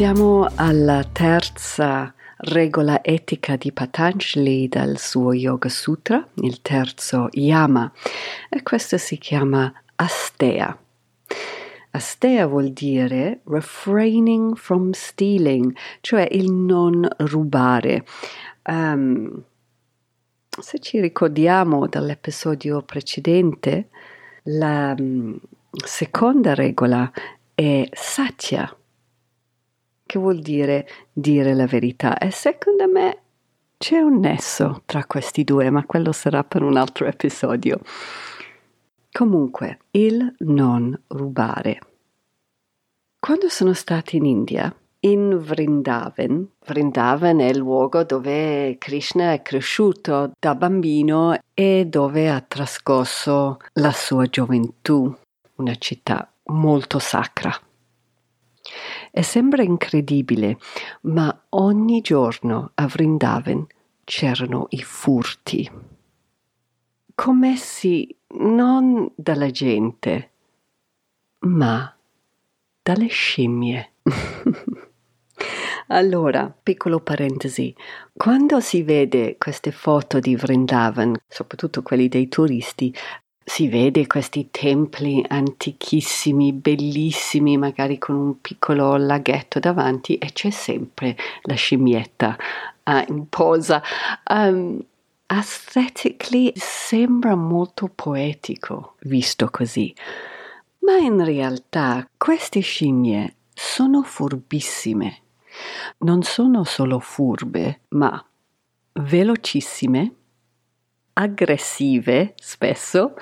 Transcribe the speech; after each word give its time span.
Siamo 0.00 0.48
alla 0.54 1.04
terza 1.04 2.14
regola 2.38 3.04
etica 3.04 3.56
di 3.56 3.70
Patanjali 3.70 4.66
dal 4.66 4.96
suo 4.96 5.34
Yoga 5.34 5.68
Sutra, 5.68 6.26
il 6.36 6.62
terzo 6.62 7.28
Yama, 7.32 7.92
e 8.48 8.62
questo 8.62 8.96
si 8.96 9.18
chiama 9.18 9.70
Astea. 9.96 10.74
Astea 11.90 12.46
vuol 12.46 12.70
dire 12.70 13.40
refraining 13.44 14.56
from 14.56 14.92
stealing, 14.92 15.76
cioè 16.00 16.26
il 16.30 16.50
non 16.50 17.06
rubare. 17.18 18.06
Um, 18.64 19.44
se 20.48 20.78
ci 20.78 20.98
ricordiamo 20.98 21.86
dall'episodio 21.86 22.80
precedente, 22.80 23.90
la 24.44 24.94
um, 24.98 25.38
seconda 25.84 26.54
regola 26.54 27.12
è 27.54 27.86
Satya, 27.92 28.74
che 30.10 30.18
vuol 30.18 30.40
dire 30.40 30.88
dire 31.12 31.54
la 31.54 31.66
verità 31.66 32.18
e 32.18 32.32
secondo 32.32 32.88
me 32.88 33.18
c'è 33.78 34.00
un 34.00 34.18
nesso 34.18 34.82
tra 34.84 35.04
questi 35.04 35.44
due, 35.44 35.70
ma 35.70 35.86
quello 35.86 36.10
sarà 36.10 36.42
per 36.42 36.64
un 36.64 36.76
altro 36.76 37.06
episodio. 37.06 37.78
Comunque, 39.12 39.78
il 39.92 40.34
non 40.38 41.00
rubare. 41.06 41.78
Quando 43.20 43.48
sono 43.48 43.72
stata 43.72 44.16
in 44.16 44.24
India, 44.24 44.74
in 45.00 45.38
Vrindavan, 45.38 46.46
Vrindavan 46.66 47.38
è 47.38 47.48
il 47.48 47.58
luogo 47.58 48.02
dove 48.02 48.76
Krishna 48.78 49.32
è 49.32 49.42
cresciuto 49.42 50.32
da 50.38 50.56
bambino 50.56 51.38
e 51.54 51.86
dove 51.88 52.28
ha 52.28 52.40
trascorso 52.40 53.58
la 53.74 53.92
sua 53.92 54.26
gioventù, 54.26 55.14
una 55.54 55.74
città 55.76 56.30
molto 56.46 56.98
sacra. 56.98 57.56
E 59.10 59.22
sembra 59.22 59.62
incredibile, 59.62 60.58
ma 61.02 61.46
ogni 61.50 62.00
giorno 62.00 62.72
a 62.74 62.86
Vrindavan 62.86 63.66
c'erano 64.04 64.66
i 64.70 64.82
furti, 64.82 65.70
commessi 67.14 68.16
non 68.38 69.10
dalla 69.14 69.50
gente, 69.50 70.30
ma 71.40 71.96
dalle 72.82 73.06
scimmie. 73.08 73.92
Allora, 75.92 76.48
piccolo 76.62 77.00
parentesi, 77.00 77.74
quando 78.12 78.60
si 78.60 78.84
vede 78.84 79.36
queste 79.36 79.72
foto 79.72 80.20
di 80.20 80.36
Vrindavan, 80.36 81.16
soprattutto 81.26 81.82
quelli 81.82 82.06
dei 82.06 82.28
turisti, 82.28 82.94
si 83.52 83.66
vede 83.66 84.06
questi 84.06 84.48
templi 84.52 85.24
antichissimi, 85.26 86.52
bellissimi, 86.52 87.56
magari 87.56 87.98
con 87.98 88.14
un 88.14 88.40
piccolo 88.40 88.96
laghetto 88.96 89.58
davanti 89.58 90.18
e 90.18 90.30
c'è 90.30 90.50
sempre 90.50 91.16
la 91.42 91.54
scimmietta 91.54 92.38
uh, 92.84 93.02
in 93.08 93.28
posa. 93.28 93.82
Um, 94.30 94.80
aesthetically 95.26 96.52
sembra 96.54 97.34
molto 97.34 97.90
poetico 97.92 98.94
visto 99.00 99.50
così, 99.50 99.92
ma 100.86 100.98
in 100.98 101.22
realtà 101.24 102.08
queste 102.16 102.60
scimmie 102.60 103.34
sono 103.52 104.02
furbissime. 104.02 105.22
Non 105.98 106.22
sono 106.22 106.62
solo 106.62 107.00
furbe, 107.00 107.80
ma 107.88 108.24
velocissime, 108.92 110.14
aggressive 111.14 112.34
spesso, 112.36 113.14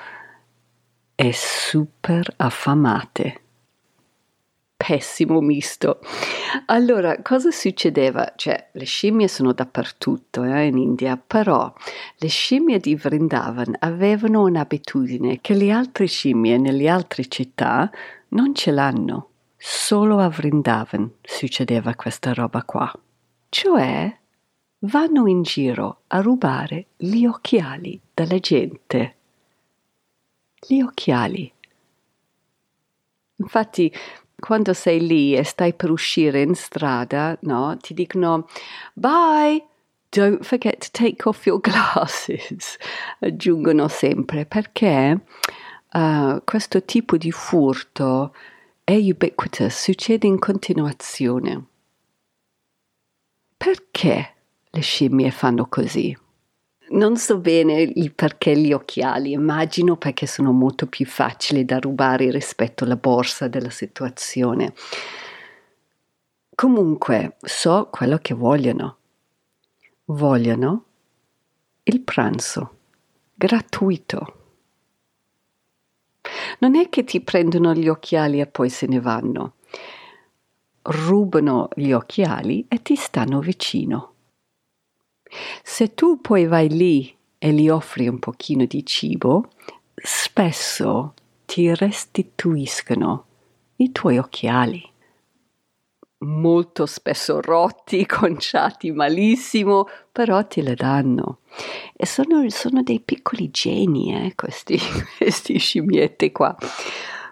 e 1.21 1.33
super 1.33 2.33
affamate. 2.37 3.41
Pessimo 4.77 5.41
misto. 5.41 5.99
Allora, 6.67 7.21
cosa 7.21 7.51
succedeva? 7.51 8.31
Cioè, 8.37 8.69
le 8.71 8.85
scimmie 8.85 9.27
sono 9.27 9.51
dappertutto 9.51 10.43
eh, 10.43 10.67
in 10.67 10.77
India, 10.77 11.17
però 11.17 11.73
le 12.15 12.27
scimmie 12.29 12.79
di 12.79 12.95
Vrindavan 12.95 13.75
avevano 13.79 14.43
un'abitudine 14.43 15.41
che 15.41 15.55
le 15.55 15.71
altre 15.71 16.05
scimmie 16.05 16.57
nelle 16.57 16.87
altre 16.87 17.27
città 17.27 17.91
non 18.29 18.55
ce 18.55 18.71
l'hanno. 18.71 19.31
Solo 19.57 20.19
a 20.19 20.29
Vrindavan 20.29 21.15
succedeva 21.21 21.95
questa 21.95 22.31
roba 22.31 22.63
qua. 22.63 22.89
Cioè, 23.49 24.17
vanno 24.83 25.27
in 25.27 25.41
giro 25.41 26.03
a 26.07 26.21
rubare 26.21 26.85
gli 26.95 27.25
occhiali 27.25 27.99
dalla 28.13 28.39
gente 28.39 29.15
gli 30.67 30.81
occhiali. 30.81 31.51
Infatti, 33.37 33.91
quando 34.39 34.73
sei 34.73 35.05
lì 35.05 35.35
e 35.35 35.43
stai 35.43 35.73
per 35.73 35.91
uscire 35.91 36.41
in 36.41 36.55
strada, 36.55 37.37
no, 37.41 37.77
ti 37.77 37.93
dicono 37.93 38.47
bye, 38.93 39.63
don't 40.09 40.43
forget 40.43 40.79
to 40.79 40.87
take 40.91 41.27
off 41.27 41.45
your 41.45 41.59
glasses, 41.59 42.77
aggiungono 43.19 43.87
sempre, 43.87 44.45
perché 44.45 45.21
uh, 45.93 46.41
questo 46.43 46.83
tipo 46.83 47.17
di 47.17 47.31
furto 47.31 48.33
è 48.83 48.95
ubiquitous, 48.95 49.83
succede 49.83 50.27
in 50.27 50.39
continuazione. 50.39 51.65
Perché 53.55 54.35
le 54.69 54.81
scimmie 54.81 55.31
fanno 55.31 55.67
così? 55.67 56.17
Non 56.91 57.17
so 57.17 57.37
bene 57.37 57.81
il 57.81 58.13
perché 58.13 58.57
gli 58.57 58.73
occhiali, 58.73 59.31
immagino 59.31 59.95
perché 59.95 60.25
sono 60.25 60.51
molto 60.51 60.87
più 60.87 61.05
facili 61.05 61.63
da 61.63 61.77
rubare 61.77 62.31
rispetto 62.31 62.83
alla 62.83 62.95
borsa 62.95 63.47
della 63.47 63.69
situazione. 63.69 64.73
Comunque 66.55 67.37
so 67.41 67.89
quello 67.91 68.17
che 68.17 68.33
vogliono. 68.33 68.97
Vogliono 70.05 70.85
il 71.83 72.01
pranzo 72.01 72.77
gratuito. 73.35 74.33
Non 76.59 76.75
è 76.75 76.89
che 76.89 77.03
ti 77.03 77.21
prendono 77.21 77.73
gli 77.73 77.87
occhiali 77.87 78.41
e 78.41 78.47
poi 78.47 78.69
se 78.69 78.87
ne 78.87 78.99
vanno. 78.99 79.53
Rubano 80.81 81.69
gli 81.75 81.91
occhiali 81.91 82.65
e 82.67 82.81
ti 82.81 82.95
stanno 82.95 83.39
vicino. 83.39 84.13
Se 85.63 85.93
tu 85.93 86.19
poi 86.21 86.45
vai 86.45 86.69
lì 86.69 87.15
e 87.37 87.51
gli 87.53 87.69
offri 87.69 88.07
un 88.07 88.19
pochino 88.19 88.65
di 88.65 88.85
cibo, 88.85 89.49
spesso 89.95 91.13
ti 91.45 91.73
restituiscono 91.73 93.25
i 93.77 93.91
tuoi 93.91 94.17
occhiali. 94.17 94.83
Molto 96.21 96.85
spesso 96.85 97.39
rotti, 97.39 98.05
conciati 98.07 98.91
malissimo, 98.91 99.87
però 100.11 100.45
te 100.45 100.61
le 100.61 100.75
danno. 100.75 101.39
E 101.95 102.05
sono, 102.05 102.47
sono 102.49 102.83
dei 102.83 102.99
piccoli 102.99 103.49
geni, 103.51 104.13
eh, 104.13 104.35
questi, 104.35 104.77
questi 105.17 105.57
scimmiette 105.57 106.31
qua. 106.31 106.55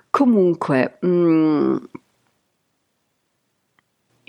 Comunque, 0.10 1.00
mm, 1.06 1.78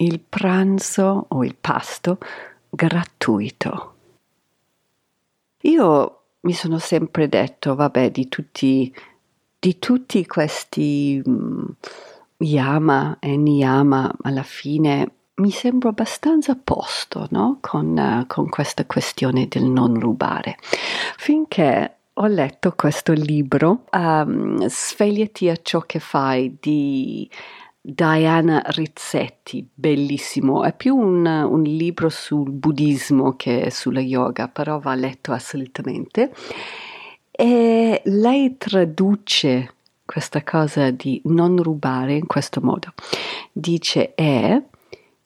il 0.01 0.21
pranzo 0.21 1.27
o 1.29 1.45
il 1.45 1.57
pasto 1.59 2.19
gratuito. 2.71 3.95
Io 5.63 6.23
mi 6.41 6.53
sono 6.53 6.79
sempre 6.79 7.29
detto, 7.29 7.75
vabbè, 7.75 8.11
di 8.11 8.29
tutti, 8.29 8.95
di 9.59 9.79
tutti 9.79 10.27
questi 10.27 11.21
um, 11.25 11.75
yama 12.39 13.17
e 13.19 13.37
niyama, 13.37 14.15
alla 14.23 14.43
fine 14.43 15.13
mi 15.39 15.51
sembro 15.51 15.91
abbastanza 15.91 16.53
a 16.53 16.59
posto 16.63 17.27
no? 17.31 17.59
con, 17.61 17.97
uh, 17.97 18.27
con 18.27 18.49
questa 18.49 18.85
questione 18.87 19.47
del 19.49 19.65
non 19.65 19.99
rubare. 19.99 20.57
Finché 21.17 21.97
ho 22.15 22.27
letto 22.27 22.73
questo 22.73 23.13
libro, 23.13 23.85
um, 23.93 24.67
Svegliati 24.67 25.49
a 25.49 25.57
ciò 25.61 25.81
che 25.81 26.01
fai 26.01 26.57
di 26.61 27.29
Diana 27.81 28.63
Rizzetti, 28.67 29.67
bellissimo, 29.73 30.65
è 30.65 30.75
più 30.75 30.97
un, 30.97 31.25
un, 31.25 31.63
libro 31.63 32.09
sul 32.09 32.51
buddismo 32.51 33.37
che 33.37 33.71
sulla 33.71 34.01
yoga, 34.01 34.49
però 34.49 34.79
va 34.79 34.95
letto 34.95 35.33
assolutamente. 35.33 36.33
E 37.31 38.03
lei 38.05 38.57
traduce 38.59 39.75
questa 40.05 40.43
cosa 40.43 40.91
di 40.91 41.21
non 41.27 41.63
rubare 41.63 42.15
in 42.15 42.27
questo 42.27 42.61
modo. 42.61 42.93
Dice 43.53 44.15
è 44.15 44.61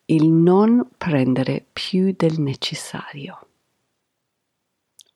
il 0.06 0.28
non 0.28 0.86
prendere 0.98 1.64
più 1.72 2.14
del 2.16 2.38
necessario. 2.38 3.46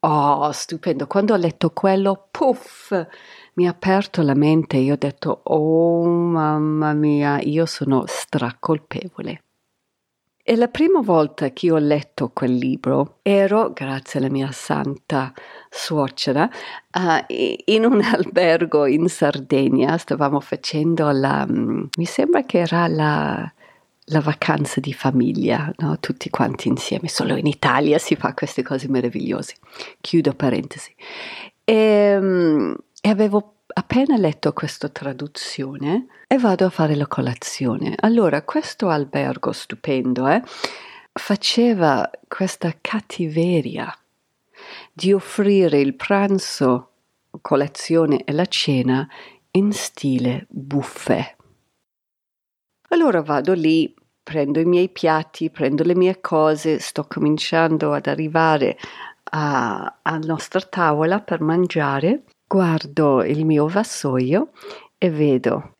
Oh, 0.00 0.52
stupendo. 0.52 1.06
Quando 1.06 1.34
ho 1.34 1.36
letto 1.36 1.70
quello, 1.70 2.28
puff, 2.30 2.92
mi 3.56 3.66
ha 3.66 3.70
aperto 3.70 4.22
la 4.22 4.34
mente. 4.34 4.76
Io 4.76 4.94
ho 4.94 4.98
detto, 4.98 5.40
oh 5.44 6.04
mamma 6.04 6.92
mia, 6.92 7.40
io 7.40 7.66
sono 7.66 8.04
stracolpevole. 8.06 9.42
E 10.48 10.54
la 10.54 10.68
prima 10.68 11.00
volta 11.00 11.50
che 11.50 11.72
ho 11.72 11.78
letto 11.78 12.30
quel 12.32 12.54
libro 12.54 13.18
ero, 13.22 13.72
grazie 13.72 14.20
alla 14.20 14.30
mia 14.30 14.52
santa 14.52 15.32
suocera, 15.68 16.48
uh, 16.92 17.34
in 17.64 17.84
un 17.84 18.00
albergo 18.04 18.86
in 18.86 19.08
Sardegna. 19.08 19.96
Stavamo 19.96 20.38
facendo 20.38 21.10
la, 21.10 21.44
mi 21.48 22.04
sembra 22.04 22.42
che 22.44 22.58
era 22.58 22.86
la, 22.86 23.52
la 24.04 24.20
vacanza 24.20 24.78
di 24.78 24.92
famiglia, 24.92 25.72
no? 25.78 25.98
tutti 25.98 26.30
quanti 26.30 26.68
insieme. 26.68 27.08
Solo 27.08 27.34
in 27.34 27.46
Italia 27.46 27.98
si 27.98 28.14
fa 28.14 28.32
queste 28.32 28.62
cose 28.62 28.86
meravigliose. 28.88 29.54
Chiudo 30.00 30.32
parentesi. 30.34 30.94
E, 31.64 32.16
um, 32.20 32.76
e 33.06 33.08
avevo 33.08 33.58
appena 33.68 34.16
letto 34.16 34.52
questa 34.52 34.88
traduzione 34.88 36.08
e 36.26 36.38
vado 36.38 36.66
a 36.66 36.70
fare 36.70 36.96
la 36.96 37.06
colazione. 37.06 37.94
Allora, 38.00 38.42
questo 38.42 38.88
albergo 38.88 39.52
stupendo 39.52 40.26
eh, 40.26 40.42
faceva 41.12 42.10
questa 42.26 42.74
cattiveria 42.80 43.96
di 44.92 45.12
offrire 45.12 45.78
il 45.78 45.94
pranzo, 45.94 46.94
colazione 47.40 48.24
e 48.24 48.32
la 48.32 48.46
cena 48.46 49.08
in 49.52 49.70
stile 49.70 50.46
buffet. 50.48 51.36
Allora 52.88 53.22
vado 53.22 53.52
lì, 53.52 53.94
prendo 54.20 54.58
i 54.58 54.64
miei 54.64 54.88
piatti, 54.88 55.48
prendo 55.50 55.84
le 55.84 55.94
mie 55.94 56.20
cose, 56.20 56.80
sto 56.80 57.04
cominciando 57.04 57.92
ad 57.92 58.08
arrivare 58.08 58.76
alla 59.30 60.18
nostra 60.24 60.60
tavola 60.60 61.20
per 61.20 61.40
mangiare 61.40 62.24
Guardo 62.56 63.22
il 63.22 63.44
mio 63.44 63.68
vassoio 63.68 64.48
e 64.96 65.10
vedo 65.10 65.74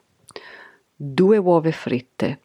due 0.94 1.38
uova 1.38 1.70
fritte, 1.70 2.43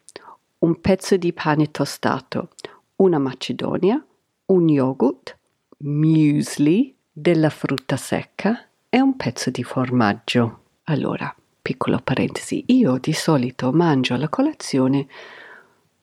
un 0.60 0.80
pezzo 0.80 1.18
di 1.18 1.34
pane 1.34 1.70
tostato, 1.70 2.48
una 2.96 3.18
macedonia, 3.18 4.02
un 4.46 4.68
yogurt, 4.70 5.36
muesli, 5.80 6.96
della 7.12 7.50
frutta 7.50 7.98
secca 7.98 8.68
e 8.88 9.02
un 9.02 9.16
pezzo 9.16 9.50
di 9.50 9.62
formaggio. 9.62 10.60
Allora, 10.84 11.36
piccolo 11.60 12.00
parentesi, 12.02 12.64
io 12.68 12.96
di 12.96 13.12
solito 13.12 13.70
mangio 13.70 14.14
alla 14.14 14.30
colazione 14.30 15.08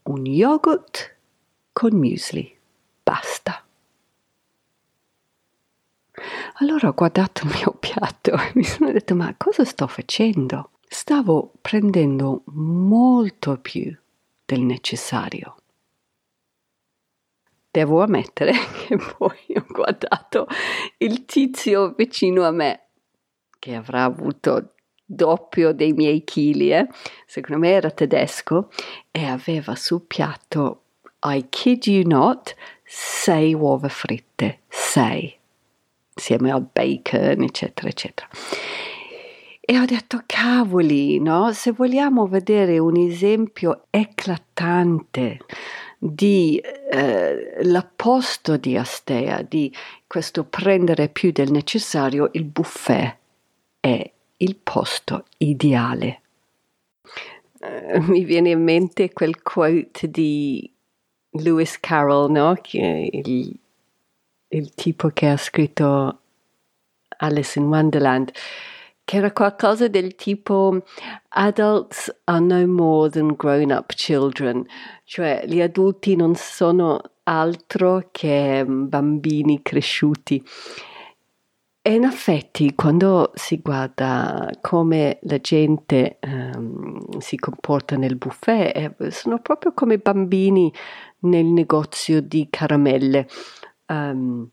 un 0.04 0.24
yogurt 0.24 1.16
con 1.74 1.96
muesli. 1.96 2.56
Basta. 3.02 3.64
Allora 6.56 6.90
ho 6.90 6.94
guardato 6.94 7.46
il 7.46 7.54
mio 7.54 7.76
piatto 7.80 8.34
e 8.34 8.52
mi 8.56 8.64
sono 8.64 8.92
detto 8.92 9.16
ma 9.16 9.34
cosa 9.38 9.64
sto 9.64 9.88
facendo? 9.88 10.72
Stavo 10.88 11.54
prendendo 11.62 12.44
molto 12.48 13.58
più 13.58 13.96
del 14.46 14.62
necessario. 14.62 15.56
Devo 17.72 18.02
ammettere 18.02 18.54
che 18.88 18.98
poi 18.98 19.38
ho 19.56 19.66
guardato 19.68 20.48
il 20.98 21.26
tizio 21.26 21.94
vicino 21.96 22.44
a 22.44 22.52
me, 22.52 22.88
che 23.60 23.76
avrà 23.76 24.04
avuto 24.04 24.74
doppio 25.06 25.72
dei 25.74 25.94
miei 25.94 26.24
chili, 26.24 26.72
eh? 26.72 26.88
secondo 27.26 27.62
me 27.62 27.70
era 27.72 27.92
tedesco, 27.92 28.70
e 29.12 29.26
aveva 29.26 29.76
sul 29.76 30.02
piatto, 30.02 30.84
I 31.22 31.48
kid 31.50 31.86
you 31.86 32.08
not, 32.08 32.56
sei 32.84 33.54
uova 33.54 33.90
fritte, 33.90 34.62
sei 34.68 35.39
insieme 36.20 36.52
al 36.52 36.68
bacon, 36.72 37.42
eccetera, 37.42 37.88
eccetera. 37.88 38.28
E 39.62 39.80
ho 39.80 39.86
detto, 39.86 40.24
cavoli, 40.26 41.20
no? 41.20 41.54
Se 41.54 41.72
vogliamo 41.72 42.28
vedere 42.28 42.78
un 42.80 42.98
esempio 42.98 43.86
eclatante 43.90 45.40
di 45.98 46.58
eh, 46.58 47.64
l'apposto 47.64 48.58
di 48.58 48.76
Astea, 48.76 49.42
di 49.44 49.72
questo 50.08 50.44
prendere 50.44 51.08
più 51.08 51.32
del 51.32 51.52
necessario, 51.52 52.30
il 52.34 52.46
buffet 52.46 53.16
è 53.80 54.12
il 54.38 54.56
posto 54.56 55.26
ideale. 55.38 56.22
Uh, 57.60 58.02
mi 58.10 58.24
viene 58.24 58.52
in 58.52 58.64
mente 58.64 59.12
quel 59.12 59.42
quote 59.42 60.10
di 60.10 60.72
Lewis 61.32 61.80
Carroll, 61.80 62.32
no? 62.32 62.58
Che 62.60 63.10
il, 63.12 63.60
il 64.50 64.74
tipo 64.74 65.10
che 65.10 65.28
ha 65.28 65.38
scritto 65.38 66.20
Alice 67.18 67.60
in 67.60 67.66
Wonderland, 67.66 68.32
che 69.04 69.18
era 69.18 69.32
qualcosa 69.32 69.88
del 69.88 70.16
tipo 70.16 70.84
Adults 71.30 72.22
are 72.26 72.40
no 72.40 72.66
more 72.68 73.10
than 73.10 73.36
grown-up 73.36 73.94
children, 73.94 74.66
cioè 75.04 75.44
gli 75.48 75.62
adulti 75.62 76.16
non 76.16 76.36
sono 76.36 77.02
altro 77.24 78.10
che 78.12 78.64
bambini 78.68 79.62
cresciuti. 79.62 80.44
E 81.82 81.94
in 81.94 82.04
effetti, 82.04 82.76
quando 82.76 83.32
si 83.36 83.62
guarda 83.62 84.52
come 84.62 85.18
la 85.24 85.40
gente 85.40 86.20
um, 86.22 87.18
si 87.20 87.38
comporta 87.38 87.96
nel 87.96 88.18
buffet, 88.18 88.96
eh, 89.00 89.12
sono 89.12 89.40
proprio 89.40 89.74
come 89.74 89.98
bambini 89.98 90.72
nel 91.22 91.46
negozio 91.46 92.22
di 92.22 92.48
caramelle. 92.50 93.28
Um, 93.90 94.50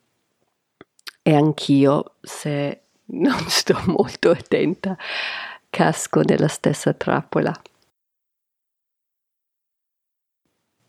e 1.23 1.35
anch'io, 1.35 2.15
se 2.23 2.83
non 3.06 3.38
sto 3.49 3.75
molto 3.87 4.31
attenta, 4.31 4.97
casco 5.69 6.21
nella 6.21 6.49
stessa 6.49 6.93
trappola. 6.93 7.53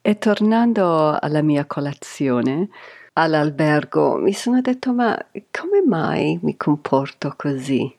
E 0.02 0.18
tornando 0.18 1.18
alla 1.20 1.42
mia 1.42 1.66
colazione, 1.66 2.70
all'albergo, 3.14 4.16
mi 4.18 4.32
sono 4.32 4.62
detto, 4.62 4.94
ma 4.94 5.18
come 5.52 5.82
mai 5.86 6.40
mi 6.44 6.56
comporto 6.56 7.34
così? 7.36 7.94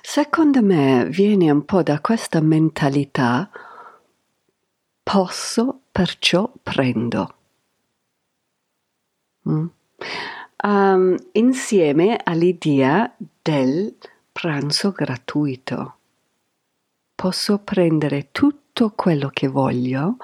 Secondo 0.00 0.62
me 0.62 1.04
viene 1.06 1.50
un 1.50 1.64
po' 1.64 1.82
da 1.82 2.00
questa 2.00 2.40
mentalità, 2.40 3.50
posso, 5.02 5.80
perciò 5.90 6.50
prendo. 6.62 7.37
Um, 9.48 11.16
insieme 11.32 12.20
all'idea 12.22 13.14
del 13.42 13.94
pranzo 14.30 14.92
gratuito. 14.92 15.94
Posso 17.14 17.58
prendere 17.58 18.28
tutto 18.30 18.92
quello 18.94 19.30
che 19.32 19.48
voglio, 19.48 20.16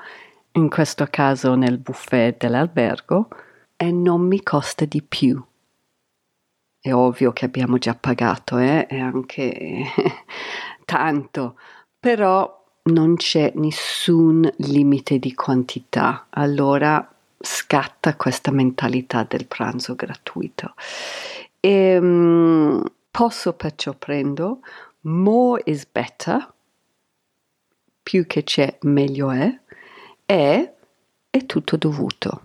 in 0.53 0.69
questo 0.69 1.07
caso 1.09 1.55
nel 1.55 1.79
buffet 1.79 2.37
dell'albergo, 2.37 3.29
e 3.77 3.91
non 3.91 4.21
mi 4.21 4.43
costa 4.43 4.85
di 4.85 5.03
più. 5.03 5.43
È 6.81 6.93
ovvio 6.93 7.33
che 7.33 7.47
abbiamo 7.47 7.79
già 7.79 7.95
pagato, 7.95 8.59
eh? 8.59 8.87
e 8.89 8.99
anche 8.99 9.85
tanto, 10.85 11.59
però 11.99 12.63
non 12.85 13.17
c'è 13.17 13.53
nessun 13.57 14.49
limite 14.59 15.19
di 15.19 15.35
quantità. 15.35 16.27
Allora 16.31 17.14
scatta 17.45 18.17
questa 18.17 18.51
mentalità 18.51 19.25
del 19.25 19.47
pranzo 19.47 19.95
gratuito. 19.95 20.75
E, 21.61 21.97
um, 21.97 22.83
posso 23.11 23.53
perciò 23.53 23.93
prendo, 23.95 24.61
more 25.03 25.63
is 25.67 25.87
better, 25.87 26.53
più 28.03 28.27
che 28.27 28.43
c'è 28.43 28.79
meglio 28.83 29.31
è, 29.31 29.59
e 30.27 30.73
è 31.31 31.47
tutto 31.47 31.77
dovuto. 31.77 32.43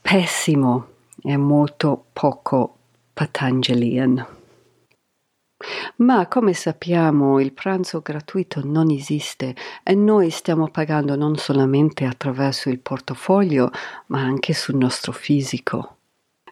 Pessimo, 0.00 0.88
è 1.22 1.36
molto 1.36 2.06
poco 2.12 2.76
Patanjalian. 3.12 4.37
Ma 5.96 6.26
come 6.26 6.54
sappiamo 6.54 7.40
il 7.40 7.52
pranzo 7.52 8.00
gratuito 8.00 8.60
non 8.64 8.90
esiste 8.90 9.54
e 9.82 9.94
noi 9.94 10.30
stiamo 10.30 10.68
pagando 10.68 11.16
non 11.16 11.36
solamente 11.36 12.04
attraverso 12.04 12.68
il 12.68 12.78
portafoglio, 12.78 13.70
ma 14.06 14.20
anche 14.20 14.54
sul 14.54 14.76
nostro 14.76 15.12
fisico. 15.12 15.97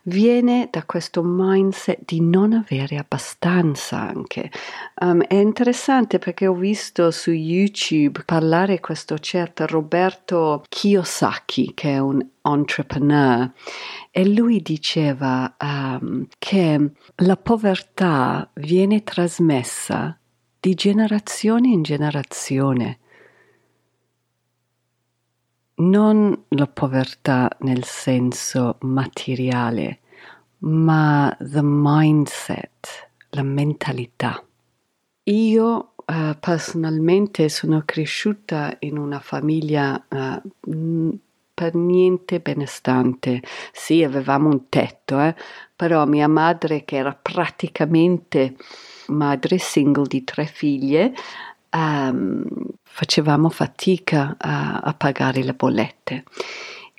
Viene 0.06 0.68
da 0.70 0.84
questo 0.84 1.22
mindset 1.22 2.00
di 2.04 2.20
non 2.20 2.52
avere 2.52 2.96
abbastanza 2.96 3.98
anche. 3.98 4.50
Um, 5.00 5.22
è 5.22 5.34
interessante 5.34 6.18
perché 6.18 6.46
ho 6.46 6.54
visto 6.54 7.10
su 7.10 7.30
YouTube 7.30 8.22
parlare 8.24 8.80
questo 8.80 9.18
certo 9.18 9.66
Roberto 9.66 10.64
Kiyosaki, 10.68 11.72
che 11.74 11.92
è 11.92 11.98
un 11.98 12.24
entrepreneur, 12.42 13.50
e 14.10 14.28
lui 14.28 14.60
diceva 14.60 15.56
um, 15.60 16.26
che 16.38 16.90
la 17.16 17.36
povertà 17.36 18.48
viene 18.54 19.02
trasmessa 19.02 20.18
di 20.58 20.74
generazione 20.74 21.68
in 21.68 21.82
generazione 21.82 22.98
non 25.76 26.44
la 26.48 26.66
povertà 26.66 27.50
nel 27.60 27.84
senso 27.84 28.76
materiale, 28.80 30.00
ma 30.58 31.34
the 31.38 31.60
mindset, 31.62 33.10
la 33.30 33.42
mentalità. 33.42 34.42
Io 35.24 35.92
uh, 35.96 36.38
personalmente 36.38 37.48
sono 37.48 37.82
cresciuta 37.84 38.76
in 38.80 38.96
una 38.96 39.18
famiglia 39.18 40.02
uh, 40.08 41.18
per 41.52 41.74
niente 41.74 42.40
benestante. 42.40 43.42
Sì, 43.72 44.04
avevamo 44.04 44.48
un 44.48 44.68
tetto, 44.68 45.18
eh, 45.20 45.34
però 45.74 46.04
mia 46.06 46.28
madre, 46.28 46.84
che 46.84 46.96
era 46.96 47.14
praticamente 47.14 48.56
madre 49.08 49.58
single 49.58 50.06
di 50.06 50.22
tre 50.22 50.44
figlie, 50.46 51.14
um, 51.70 52.44
facevamo 52.82 53.48
fatica 53.48 54.36
a, 54.38 54.78
a 54.78 54.94
pagare 54.94 55.42
le 55.42 55.54
bollette. 55.54 56.24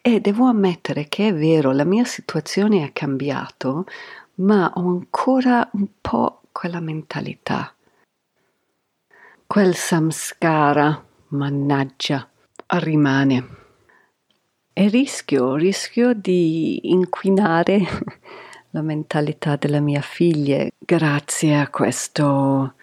E 0.01 0.21
devo 0.21 0.45
ammettere 0.45 1.07
che 1.09 1.29
è 1.29 1.33
vero, 1.33 1.71
la 1.71 1.83
mia 1.83 2.05
situazione 2.05 2.83
è 2.83 2.93
cambiata, 2.93 3.83
ma 4.35 4.71
ho 4.75 4.87
ancora 4.87 5.67
un 5.73 5.87
po' 5.99 6.41
quella 6.51 6.79
mentalità. 6.79 7.73
Quel 9.45 9.75
samskara, 9.75 11.05
mannaggia, 11.29 12.29
rimane. 12.67 13.55
E 14.73 14.89
rischio, 14.89 15.55
rischio 15.55 16.13
di 16.13 16.91
inquinare 16.91 17.79
la 18.71 18.81
mentalità 18.81 19.55
della 19.55 19.79
mia 19.79 20.01
figlia 20.01 20.67
grazie 20.77 21.57
a 21.57 21.69
questo 21.69 22.75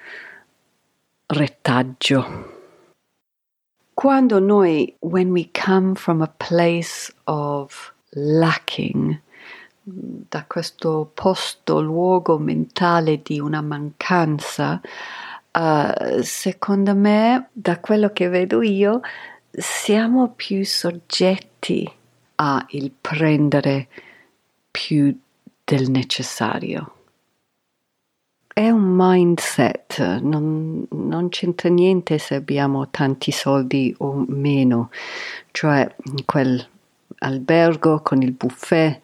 retaggio. 1.35 2.53
Quando 3.95 4.39
noi, 4.39 4.97
when 5.01 5.31
we 5.31 5.51
come 5.53 5.95
from 5.95 6.23
a 6.23 6.27
place 6.27 7.13
of 7.25 7.93
lacking, 8.15 9.21
da 9.85 10.45
questo 10.47 11.11
posto, 11.13 11.81
luogo 11.81 12.39
mentale 12.39 13.21
di 13.23 13.39
una 13.39 13.61
mancanza, 13.61 14.81
uh, 15.53 16.21
secondo 16.23 16.95
me, 16.95 17.49
da 17.53 17.79
quello 17.79 18.11
che 18.11 18.29
vedo 18.29 18.63
io, 18.63 19.01
siamo 19.51 20.33
più 20.35 20.65
soggetti 20.65 21.91
a 22.37 22.65
il 22.71 22.91
prendere 22.91 23.89
più 24.71 25.17
del 25.65 25.91
necessario 25.91 26.94
è 28.55 28.71
un 28.71 28.95
mindset, 28.97 30.21
non, 30.21 30.87
non, 30.89 31.29
c'entra 31.29 31.69
niente 31.69 32.19
se 32.19 32.37
abbiamo 32.37 32.89
tanti 32.89 33.33
soldi 33.33 33.93
o 33.99 34.25
meno, 34.29 34.91
cioè 35.51 35.93
quel 36.25 36.65
albergo 37.19 38.01
con 38.01 38.23
il 38.23 38.31
buffet 38.31 39.01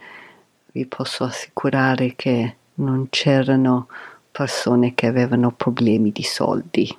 vi 0.72 0.86
posso 0.86 1.24
assicurare 1.24 2.14
che 2.14 2.56
non 2.74 3.08
c'erano 3.10 3.88
persone 4.30 4.94
che 4.94 5.06
avevano 5.06 5.50
problemi 5.50 6.12
di 6.12 6.22
soldi. 6.22 6.98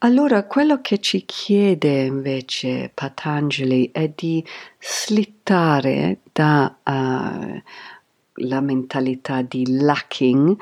Allora, 0.00 0.44
quello 0.44 0.80
che 0.80 0.98
ci 0.98 1.24
chiede 1.24 2.02
invece 2.02 2.90
Patanjali 2.94 3.90
è 3.92 4.12
di 4.14 4.44
slittare 4.78 6.20
da 6.32 6.76
uh, 6.84 7.62
la 8.36 8.60
mentalità 8.60 9.42
di 9.42 9.80
lacking 9.80 10.56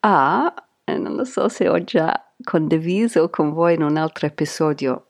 a, 0.00 0.54
non 0.84 1.14
lo 1.14 1.24
so 1.24 1.48
se 1.48 1.68
ho 1.68 1.82
già 1.82 2.24
condiviso 2.42 3.30
con 3.30 3.52
voi 3.52 3.74
in 3.74 3.82
un 3.82 3.96
altro 3.96 4.26
episodio, 4.26 5.06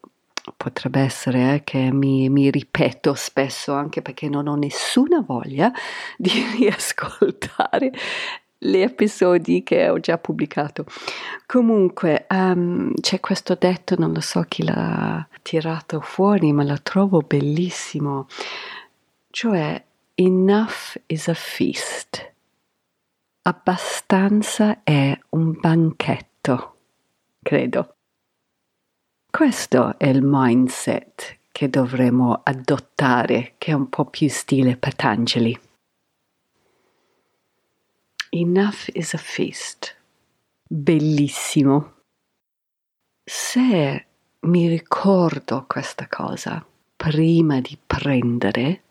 potrebbe 0.56 1.00
essere 1.00 1.54
eh, 1.54 1.64
che 1.64 1.90
mi, 1.90 2.28
mi, 2.28 2.50
ripeto 2.50 3.14
spesso 3.14 3.72
anche 3.72 4.02
perché 4.02 4.28
non 4.28 4.46
ho 4.46 4.54
nessuna 4.56 5.20
voglia 5.20 5.72
di 6.16 6.30
riascoltare 6.58 7.92
gli 8.58 8.76
episodi 8.76 9.62
che 9.62 9.88
ho 9.88 10.00
già 10.00 10.16
pubblicato. 10.16 10.86
Comunque 11.46 12.26
um, 12.30 12.94
c'è 13.00 13.20
questo 13.20 13.56
detto, 13.58 13.94
non 13.98 14.12
lo 14.12 14.20
so 14.20 14.42
chi 14.48 14.62
l'ha 14.64 15.26
tirato 15.42 16.00
fuori, 16.00 16.52
ma 16.52 16.64
lo 16.64 16.80
trovo 16.82 17.20
bellissimo. 17.20 18.26
Cioè 19.30 19.82
Enough 20.16 20.94
is 21.08 21.26
a 21.26 21.34
feast. 21.34 22.34
Abbastanza 23.42 24.84
è 24.84 25.18
un 25.30 25.58
banchetto, 25.58 26.76
credo. 27.42 27.96
Questo 29.28 29.98
è 29.98 30.06
il 30.06 30.20
mindset 30.22 31.40
che 31.50 31.68
dovremmo 31.68 32.42
adottare, 32.44 33.54
che 33.58 33.72
è 33.72 33.74
un 33.74 33.88
po' 33.88 34.04
più 34.04 34.28
stile 34.28 34.76
Patanjali. 34.76 35.58
Enough 38.30 38.90
is 38.92 39.14
a 39.14 39.18
feast. 39.18 39.96
Bellissimo. 40.62 42.02
Se 43.24 44.06
mi 44.38 44.68
ricordo 44.68 45.64
questa 45.66 46.06
cosa 46.06 46.64
prima 46.94 47.60
di 47.60 47.76
prendere, 47.84 48.82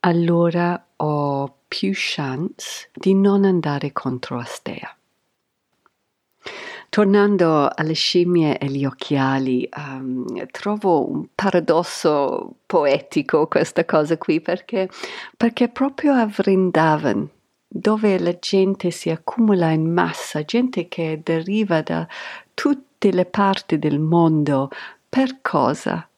allora 0.00 0.82
ho 0.96 1.54
più 1.68 1.92
chance 1.94 2.88
di 2.92 3.14
non 3.14 3.44
andare 3.44 3.92
contro 3.92 4.38
Astea. 4.38 4.94
Tornando 6.88 7.70
alle 7.72 7.92
scimmie 7.92 8.58
e 8.58 8.66
gli 8.66 8.84
occhiali, 8.84 9.68
um, 9.76 10.46
trovo 10.50 11.08
un 11.08 11.26
paradosso 11.34 12.56
poetico 12.66 13.46
questa 13.46 13.84
cosa 13.84 14.18
qui 14.18 14.40
perché, 14.40 14.88
perché 15.36 15.68
proprio 15.68 16.14
a 16.14 16.26
Vrindavan, 16.26 17.28
dove 17.68 18.18
la 18.18 18.36
gente 18.40 18.90
si 18.90 19.08
accumula 19.08 19.70
in 19.70 19.92
massa, 19.92 20.42
gente 20.42 20.88
che 20.88 21.20
deriva 21.22 21.80
da 21.82 22.08
tutte 22.54 23.12
le 23.12 23.26
parti 23.26 23.78
del 23.78 24.00
mondo, 24.00 24.68
per 25.08 25.38
cosa? 25.40 26.09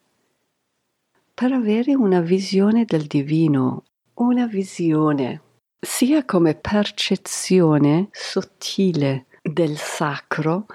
Per 1.43 1.51
avere 1.51 1.93
una 1.97 2.21
visione 2.21 2.85
del 2.85 3.09
divino, 3.09 3.83
una 4.15 4.47
visione 4.47 5.41
sia 5.85 6.25
come 6.25 6.55
percezione 6.55 8.11
sottile 8.13 9.27
del 9.43 9.77
sacro, 9.77 10.67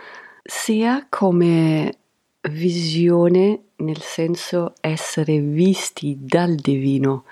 sia 0.43 1.07
come 1.07 1.97
visione 2.49 3.61
nel 3.77 4.01
senso 4.01 4.73
essere 4.81 5.39
visti 5.39 6.17
dal 6.19 6.55
divino 6.55 7.23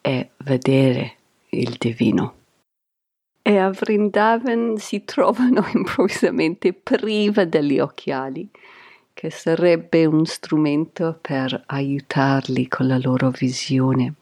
e 0.00 0.30
vedere 0.38 1.16
il 1.50 1.76
divino. 1.78 2.36
E 3.42 3.58
a 3.58 3.68
Vrindavan 3.68 4.78
si 4.78 5.04
trovano 5.04 5.62
improvvisamente 5.74 6.72
priva 6.72 7.44
degli 7.44 7.78
occhiali 7.80 8.48
che 9.18 9.30
sarebbe 9.30 10.06
un 10.06 10.24
strumento 10.26 11.18
per 11.20 11.64
aiutarli 11.66 12.68
con 12.68 12.86
la 12.86 12.98
loro 12.98 13.30
visione. 13.30 14.14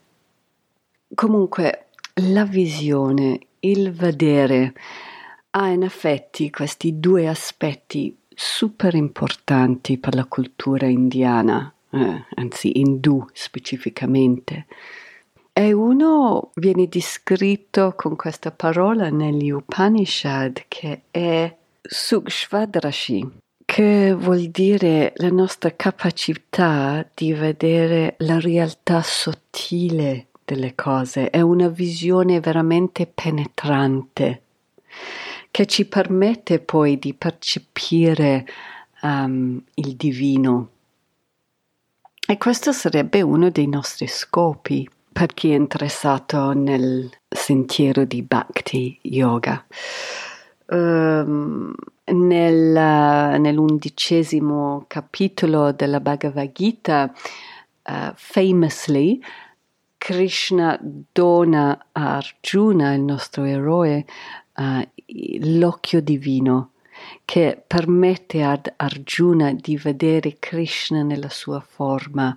Comunque, 1.15 1.89
la 2.33 2.47
visione, 2.47 3.39
il 3.61 3.93
vedere, 3.93 4.73
ha 5.51 5.69
in 5.69 5.83
effetti 5.83 6.49
questi 6.49 6.99
due 6.99 7.29
aspetti 7.29 8.17
super 8.35 8.95
importanti 8.95 9.99
per 9.99 10.15
la 10.15 10.25
cultura 10.25 10.87
indiana, 10.87 11.71
eh, 11.91 12.25
anzi 12.37 12.81
indù 12.81 13.23
specificamente. 13.35 14.65
E 15.53 15.75
uno 15.75 16.53
viene 16.55 16.89
descritto 16.89 17.93
con 17.95 18.17
questa 18.17 18.51
parola 18.51 19.11
negli 19.11 19.51
Upanishad 19.51 20.65
che 20.69 21.03
è 21.11 21.55
Sukshvadrashi, 21.83 23.45
che 23.67 24.15
vuol 24.15 24.47
dire 24.47 25.13
la 25.17 25.29
nostra 25.29 25.75
capacità 25.75 27.07
di 27.13 27.35
vedere 27.35 28.15
la 28.21 28.39
realtà 28.39 29.03
sottile 29.03 30.29
delle 30.45 30.75
cose, 30.75 31.29
è 31.29 31.41
una 31.41 31.69
visione 31.69 32.41
veramente 32.41 33.07
penetrante 33.07 34.43
che 35.51 35.67
ci 35.67 35.85
permette 35.87 36.61
poi 36.61 36.99
di 36.99 37.13
percepire 37.13 38.47
um, 39.03 39.61
il 39.75 39.97
divino. 39.97 40.71
E 42.29 42.39
questo 42.39 42.73
sarebbe 42.73 43.21
uno 43.21 43.51
dei 43.51 43.67
nostri 43.67 44.07
scopi 44.07 44.89
per 45.13 45.35
chi 45.35 45.51
è 45.51 45.55
interessato 45.57 46.53
nel 46.53 47.11
sentiero 47.29 48.05
di 48.05 48.23
Bhakti 48.23 48.99
Yoga. 49.03 49.65
Um, 50.67 51.75
nel, 52.13 53.41
nell'undicesimo 53.41 54.85
capitolo 54.87 55.73
della 55.73 56.01
Bhagavad 56.01 56.53
Gita, 56.53 57.13
uh, 57.83 58.13
famously, 58.15 59.21
Krishna 59.99 60.79
dona 60.81 61.87
a 61.93 62.17
Arjuna, 62.17 62.95
il 62.95 63.03
nostro 63.03 63.45
eroe, 63.45 64.05
uh, 64.57 64.89
l'occhio 65.41 66.01
divino 66.01 66.71
che 67.25 67.63
permette 67.67 68.43
ad 68.43 68.73
Arjuna 68.77 69.53
di 69.53 69.77
vedere 69.77 70.37
Krishna 70.39 71.03
nella 71.03 71.29
sua 71.29 71.61
forma 71.61 72.35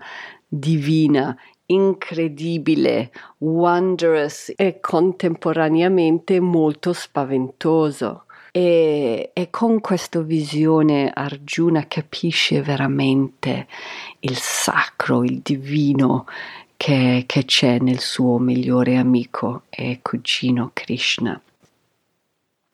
divina, 0.47 1.38
incredibile, 1.67 3.11
wondrous 3.38 4.51
e 4.55 4.79
contemporaneamente 4.79 6.39
molto 6.39 6.93
spaventoso. 6.93 8.25
E, 8.51 9.32
e, 9.34 9.50
con 9.50 9.79
questa 9.79 10.22
visione 10.22 11.12
Arjuna 11.13 11.88
capisce 11.88 12.62
veramente 12.62 13.68
il 14.22 14.38
sacro, 14.38 15.24
il 15.24 15.39
divino 15.44 16.25
che, 16.75 17.24
che 17.27 17.46
c'è 17.46 17.79
nel 17.79 18.00
suo 18.00 18.38
migliore 18.38 18.98
amico 18.98 19.63
e 19.70 20.00
cugino 20.01 20.72
Krishna. 20.74 21.39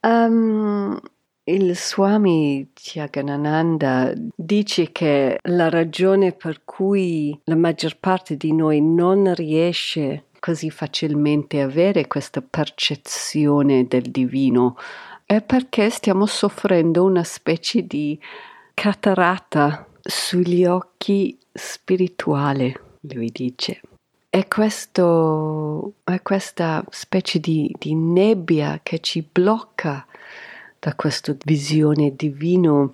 Um, 0.01 0.99
il 1.47 1.75
Swami 1.75 2.69
Tyaganananda 2.73 4.13
dice 4.35 4.91
che 4.91 5.39
la 5.43 5.69
ragione 5.69 6.31
per 6.31 6.61
cui 6.65 7.39
la 7.43 7.55
maggior 7.55 7.97
parte 7.99 8.35
di 8.37 8.51
noi 8.51 8.81
non 8.81 9.33
riesce 9.35 10.25
così 10.39 10.69
facilmente 10.69 11.61
a 11.61 11.65
avere 11.65 12.07
questa 12.07 12.41
percezione 12.41 13.85
del 13.87 14.09
divino 14.11 14.75
è 15.25 15.41
perché 15.41 15.89
stiamo 15.89 16.25
soffrendo 16.27 17.03
una 17.03 17.23
specie 17.23 17.85
di 17.85 18.19
cataratta 18.73 19.87
sugli 20.01 20.65
occhi 20.65 21.37
spirituali, 21.51 22.75
lui 23.01 23.31
dice. 23.31 23.81
È, 24.29 24.47
questo, 24.47 25.93
è 26.03 26.21
questa 26.21 26.83
specie 26.89 27.39
di, 27.39 27.73
di 27.79 27.95
nebbia 27.95 28.81
che 28.83 28.99
ci 28.99 29.27
blocca 29.29 30.05
da 30.77 30.93
questa 30.93 31.35
visione 31.43 32.15
divino 32.15 32.93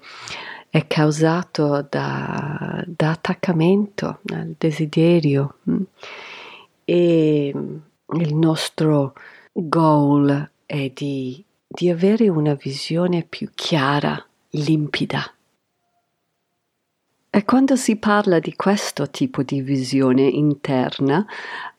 è 0.70 0.88
causato 0.88 1.86
da, 1.90 2.82
da 2.88 3.10
attaccamento, 3.10 4.20
dal 4.22 4.56
desiderio. 4.58 5.58
Mm. 5.70 5.82
E 6.86 7.54
il 8.14 8.36
nostro 8.36 9.14
goal 9.52 10.50
è 10.66 10.92
di, 10.94 11.44
di 11.74 11.90
avere 11.90 12.28
una 12.28 12.54
visione 12.54 13.24
più 13.24 13.50
chiara, 13.56 14.22
limpida. 14.50 15.34
E 17.30 17.46
quando 17.46 17.78
si 17.78 17.96
parla 17.96 18.40
di 18.40 18.54
questo 18.56 19.10
tipo 19.10 19.42
di 19.42 19.62
visione 19.62 20.24
interna, 20.24 21.25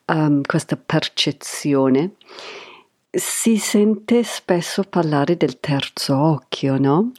um, 0.07 0.41
questa 0.41 0.77
percezione, 0.77 2.15
si 3.11 3.57
sente 3.57 4.23
spesso 4.23 4.81
parlare 4.81 5.37
del 5.37 5.59
terzo 5.59 6.17
occhio, 6.17 6.79
no? 6.79 7.11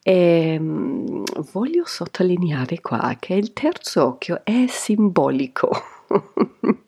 E 0.00 0.52
ehm, 0.54 1.24
voglio 1.50 1.84
sottolineare 1.84 2.80
qua 2.80 3.16
che 3.18 3.34
il 3.34 3.52
terzo 3.52 4.06
occhio 4.06 4.42
è 4.44 4.66
simbolico. 4.68 5.70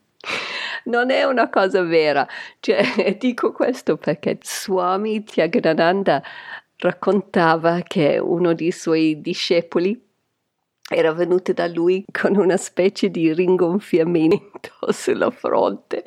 non 0.87 1.11
è 1.11 1.25
una 1.25 1.49
cosa 1.49 1.83
vera. 1.83 2.27
Cioè, 2.61 3.17
dico 3.21 3.53
questo 3.53 3.97
perché 3.97 4.39
Swami 4.43 5.23
Tyagananda 5.25 6.23
raccontava 6.79 7.81
che 7.81 8.19
uno 8.19 8.53
dei 8.55 8.73
suoi 8.73 9.21
discepoli 9.21 10.05
era 10.89 11.13
venuta 11.13 11.53
da 11.53 11.67
lui 11.67 12.05
con 12.13 12.37
una 12.37 12.57
specie 12.57 13.11
di 13.11 13.33
ringonfiamento 13.33 14.71
sulla 14.93 15.31
fronte 15.31 16.05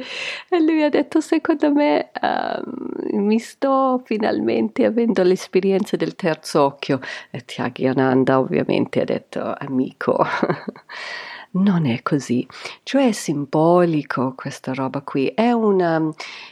e 0.47 0.61
lui 0.61 0.83
ha 0.83 0.89
detto 0.89 1.19
secondo 1.19 1.73
me 1.73 2.11
uh, 2.21 3.17
mi 3.17 3.39
sto 3.39 4.01
finalmente 4.05 4.85
avendo 4.85 5.21
l'esperienza 5.23 5.97
del 5.97 6.15
terzo 6.15 6.63
occhio 6.63 7.01
e 7.29 7.43
Tyagyananda 7.43 8.39
ovviamente 8.39 9.01
ha 9.01 9.05
detto 9.05 9.53
amico 9.57 10.23
non 11.51 11.85
è 11.85 12.01
così 12.01 12.47
cioè 12.83 13.07
è 13.07 13.11
simbolico 13.11 14.33
questa 14.35 14.73
roba 14.73 15.01
qui 15.01 15.27
è 15.27 15.51
una, 15.51 16.01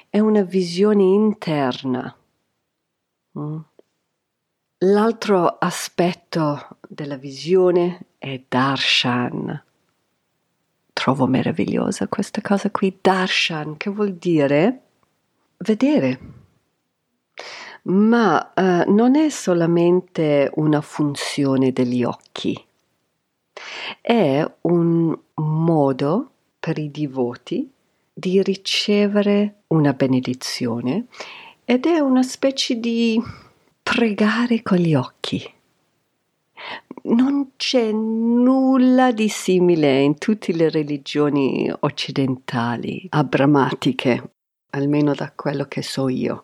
è 0.10 0.20
una 0.20 0.42
visione 0.42 1.04
interna 1.04 2.16
mm. 3.38 3.58
L'altro 4.82 5.58
aspetto 5.58 6.78
della 6.88 7.18
visione 7.18 8.10
è 8.20 8.40
darshan. 8.48 9.64
Trovo 10.94 11.26
meravigliosa 11.26 12.08
questa 12.08 12.42
cosa 12.42 12.70
qui, 12.70 12.96
darshan, 13.02 13.76
che 13.78 13.90
vuol 13.90 14.14
dire 14.14 14.82
vedere. 15.58 16.20
Ma 17.84 18.54
uh, 18.56 18.94
non 18.94 19.16
è 19.16 19.30
solamente 19.30 20.52
una 20.56 20.82
funzione 20.82 21.72
degli 21.72 22.04
occhi, 22.04 22.64
è 24.02 24.46
un 24.62 25.18
modo 25.36 26.32
per 26.60 26.78
i 26.78 26.92
divoti 26.92 27.72
di 28.14 28.42
ricevere 28.42 29.62
una 29.68 29.94
benedizione 29.94 31.06
ed 31.64 31.86
è 31.86 32.00
una 32.00 32.24
specie 32.24 32.80
di 32.80 33.22
pregare 33.84 34.64
con 34.64 34.78
gli 34.78 34.96
occhi. 34.96 35.54
Non 37.04 37.52
c'è 37.56 37.92
nulla 37.92 39.12
di 39.12 39.30
simile 39.30 40.02
in 40.02 40.18
tutte 40.18 40.52
le 40.52 40.70
religioni 40.70 41.72
occidentali, 41.80 43.06
abramatiche, 43.10 44.32
almeno 44.72 45.14
da 45.14 45.32
quello 45.34 45.66
che 45.66 45.84
so 45.84 46.10
io, 46.10 46.44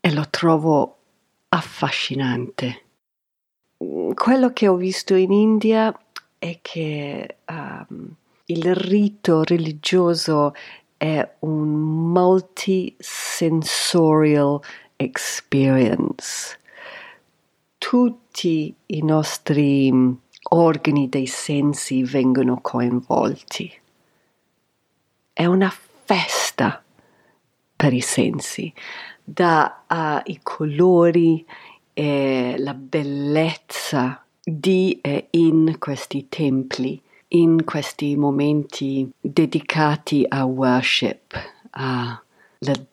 e 0.00 0.12
lo 0.12 0.24
trovo 0.30 0.96
affascinante. 1.50 2.82
Quello 4.14 4.52
che 4.52 4.68
ho 4.68 4.76
visto 4.76 5.14
in 5.14 5.32
India 5.32 5.96
è 6.42 6.58
che 6.60 7.36
um, 7.48 8.12
il 8.46 8.74
rito 8.74 9.44
religioso 9.44 10.52
è 10.96 11.36
un 11.38 11.68
multisensorial 12.10 14.60
experience 14.96 16.58
tutti 17.78 18.74
i 18.86 19.04
nostri 19.04 19.92
organi 20.50 21.08
dei 21.08 21.26
sensi 21.26 22.02
vengono 22.02 22.60
coinvolti. 22.60 23.72
È 25.32 25.44
una 25.44 25.72
festa 26.04 26.82
per 27.76 27.92
i 27.92 28.00
sensi, 28.00 28.74
da 29.22 29.84
uh, 29.88 30.20
colori 30.42 31.46
e 31.92 32.56
la 32.58 32.74
bellezza 32.74 34.21
di 34.44 34.98
e 35.00 35.28
in 35.30 35.76
questi 35.78 36.26
templi, 36.28 37.00
in 37.28 37.64
questi 37.64 38.16
momenti 38.16 39.08
dedicati 39.20 40.24
a 40.28 40.44
worship, 40.44 41.34
alla 41.70 42.22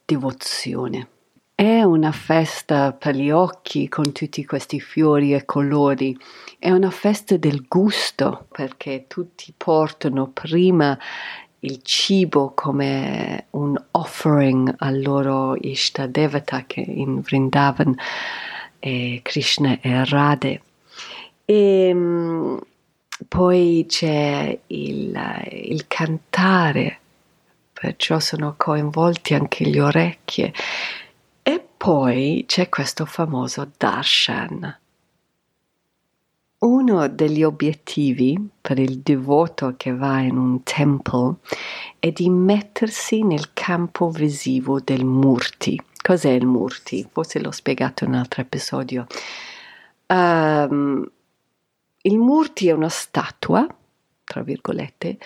devozione. 0.05 1.07
È 1.55 1.81
una 1.81 2.13
festa 2.13 2.93
per 2.93 3.15
gli 3.15 3.31
occhi 3.31 3.89
con 3.89 4.13
tutti 4.13 4.45
questi 4.45 4.79
fiori 4.79 5.33
e 5.33 5.43
colori, 5.43 6.17
è 6.57 6.71
una 6.71 6.89
festa 6.89 7.35
del 7.35 7.65
gusto 7.67 8.45
perché 8.49 9.05
tutti 9.07 9.53
portano 9.57 10.27
prima 10.27 10.97
il 11.61 11.81
cibo 11.81 12.53
come 12.55 13.47
un 13.51 13.75
offering 13.91 14.73
al 14.77 15.01
loro 15.01 15.57
Ishta 15.59 16.07
Devata 16.07 16.63
che 16.65 16.79
in 16.79 17.19
Vrindavan 17.19 17.93
è 18.79 19.19
Krishna 19.21 19.79
e 19.81 20.05
Radhe. 20.05 20.61
E 21.49 21.91
mm, 21.93 22.57
poi 23.27 23.85
c'è 23.87 24.59
il, 24.67 25.43
il 25.51 25.87
cantare, 25.87 26.99
perciò 27.73 28.19
sono 28.19 28.53
coinvolti 28.57 29.33
anche 29.33 29.65
le 29.65 29.81
orecchie 29.81 30.53
poi 31.79 32.43
c'è 32.45 32.67
questo 32.67 33.05
famoso 33.05 33.71
darshan. 33.77 34.79
Uno 36.57 37.07
degli 37.07 37.41
obiettivi 37.41 38.37
per 38.59 38.77
il 38.79 38.99
devoto 38.99 39.75
che 39.77 39.95
va 39.95 40.19
in 40.19 40.35
un 40.35 40.61
tempio 40.63 41.39
è 41.97 42.11
di 42.11 42.29
mettersi 42.29 43.23
nel 43.23 43.53
campo 43.53 44.09
visivo 44.09 44.81
del 44.81 45.05
murti. 45.05 45.81
Cos'è 46.01 46.31
il 46.31 46.45
murti? 46.45 47.07
Forse 47.09 47.39
l'ho 47.39 47.51
spiegato 47.51 48.03
in 48.03 48.09
un 48.09 48.17
altro 48.17 48.41
episodio. 48.41 49.07
Um, 50.07 51.09
il 52.01 52.17
murti 52.17 52.67
è 52.67 52.71
una 52.71 52.89
statua, 52.89 53.67
tra 54.23 54.41
virgolette, 54.41 55.17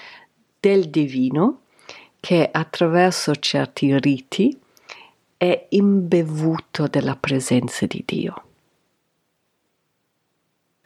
del 0.59 0.89
divino 0.89 1.61
che 2.19 2.49
attraverso 2.51 3.35
certi 3.35 3.97
riti 3.99 4.57
è 5.35 5.65
imbevuto 5.69 6.87
della 6.87 7.15
presenza 7.15 7.85
di 7.85 8.01
Dio. 8.05 8.43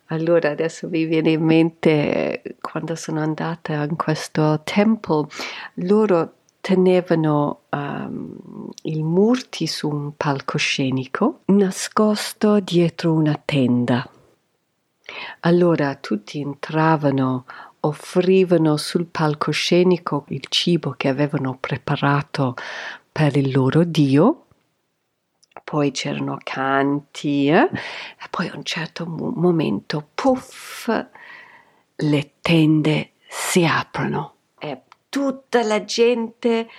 Allora 0.07 0.49
adesso 0.49 0.87
mi 0.87 1.05
viene 1.05 1.31
in 1.31 1.43
mente 1.43 2.55
quando 2.61 2.95
sono 2.95 3.21
andata 3.21 3.83
in 3.83 3.95
questo 3.97 4.61
tempio, 4.63 5.27
loro 5.75 6.33
tenevano 6.61 7.61
um, 7.69 8.69
i 8.83 9.03
murti 9.03 9.67
su 9.67 9.89
un 9.89 10.15
palcoscenico 10.15 11.41
nascosto 11.45 12.59
dietro 12.59 13.13
una 13.13 13.39
tenda. 13.43 14.09
Allora 15.47 15.95
tutti 15.95 16.41
entravano, 16.41 17.45
offrivano 17.79 18.75
sul 18.75 19.05
palcoscenico 19.05 20.25
il 20.27 20.43
cibo 20.49 20.91
che 20.97 21.07
avevano 21.07 21.57
preparato 21.57 22.53
per 23.09 23.37
il 23.37 23.53
loro 23.53 23.85
Dio 23.85 24.47
poi 25.63 25.91
c'erano 25.91 26.37
canti 26.43 27.47
eh? 27.47 27.69
e 27.71 28.27
poi 28.29 28.47
a 28.49 28.55
un 28.57 28.63
certo 28.63 29.05
momento, 29.05 30.09
puff, 30.13 30.89
le 31.95 32.31
tende 32.41 33.11
si 33.27 33.65
aprono 33.65 34.35
e 34.59 34.81
tutta 35.07 35.63
la 35.63 35.83
gente 35.83 36.69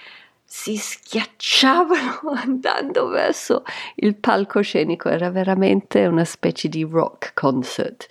si 0.50 0.76
schiacciavano 0.76 2.20
andando 2.34 3.08
verso 3.08 3.64
il 3.96 4.14
palcoscenico, 4.14 5.10
era 5.10 5.30
veramente 5.30 6.06
una 6.06 6.24
specie 6.24 6.68
di 6.68 6.82
rock 6.84 7.34
concert. 7.34 8.06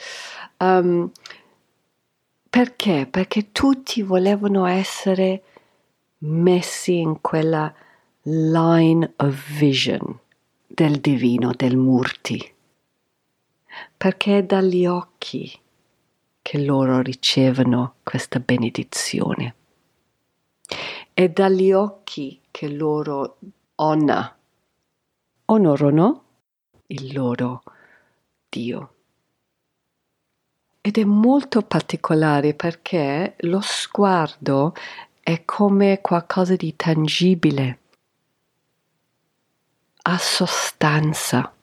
Um, 0.59 1.11
perché? 2.49 3.07
Perché 3.09 3.51
tutti 3.51 4.01
volevano 4.01 4.65
essere 4.65 5.43
messi 6.19 6.99
in 6.99 7.21
quella 7.21 7.73
line 8.23 9.13
of 9.17 9.57
vision 9.57 10.19
del 10.65 10.99
divino, 10.99 11.51
del 11.55 11.77
Murti, 11.77 12.53
perché 13.95 14.39
è 14.39 14.43
dagli 14.43 14.85
occhi 14.85 15.59
che 16.41 16.63
loro 16.63 17.01
ricevono 17.01 17.95
questa 18.03 18.39
benedizione. 18.39 19.55
È 21.13 21.29
dagli 21.29 21.71
occhi 21.71 22.41
che 22.49 22.69
loro 22.69 23.37
ona, 23.75 24.37
onorano 25.45 26.23
il 26.87 27.13
loro 27.13 27.63
Dio. 28.49 28.96
Ed 30.87 30.97
è 30.97 31.03
molto 31.03 31.63
particolare 31.63 32.53
perché 32.53 33.35
lo 33.39 33.59
sguardo 33.59 34.73
è 35.19 35.43
come 35.43 35.99
qualcosa 35.99 36.55
di 36.55 36.77
tangibile 36.77 37.79
ha 40.03 40.17
sostanza. 40.17 41.53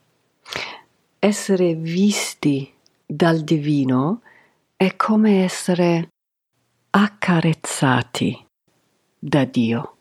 Essere 1.18 1.74
visti 1.74 2.70
dal 3.06 3.40
divino 3.40 4.20
è 4.76 4.94
come 4.94 5.42
essere 5.42 6.08
accarezzati 6.90 8.46
da 9.18 9.46
Dio. 9.46 9.93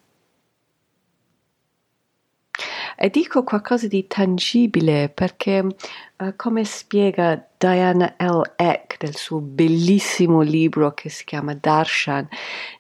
E 2.95 3.09
dico 3.09 3.43
qualcosa 3.43 3.87
di 3.87 4.05
tangibile 4.07 5.09
perché, 5.09 5.59
uh, 5.59 6.33
come 6.35 6.63
spiega 6.63 7.47
Diana 7.57 8.15
L. 8.19 8.41
Eck 8.55 8.97
nel 9.01 9.15
suo 9.15 9.39
bellissimo 9.39 10.41
libro 10.41 10.93
che 10.93 11.09
si 11.09 11.25
chiama 11.25 11.53
Darshan, 11.53 12.27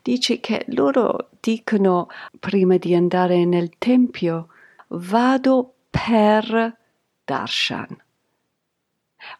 dice 0.01 0.39
che 0.39 0.65
loro 0.69 1.29
dicono 1.39 2.07
prima 2.39 2.77
di 2.77 2.93
andare 2.95 3.45
nel 3.45 3.71
tempio 3.77 4.47
vado 4.87 5.73
per 5.89 6.77
darshan 7.25 8.01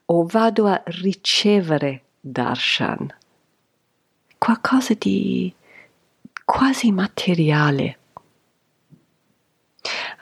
o 0.05 0.25
vado 0.25 0.67
a 0.67 0.81
ricevere 0.86 2.03
darshan, 2.19 3.13
qualcosa 4.38 4.93
di 4.93 5.53
quasi 6.45 6.91
materiale. 6.91 7.97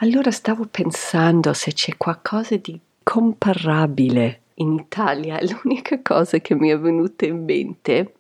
Allora 0.04 0.32
stavo 0.32 0.66
pensando 0.66 1.54
se 1.54 1.74
c'è 1.74 1.96
qualcosa 1.96 2.58
di 2.58 2.80
comparabile 3.04 4.42
in 4.56 4.74
Italia, 4.74 5.38
l'unica 5.46 6.00
cosa 6.02 6.40
che 6.40 6.56
mi 6.56 6.70
è 6.70 6.80
venuta 6.80 7.26
in 7.26 7.44
mente 7.44 8.14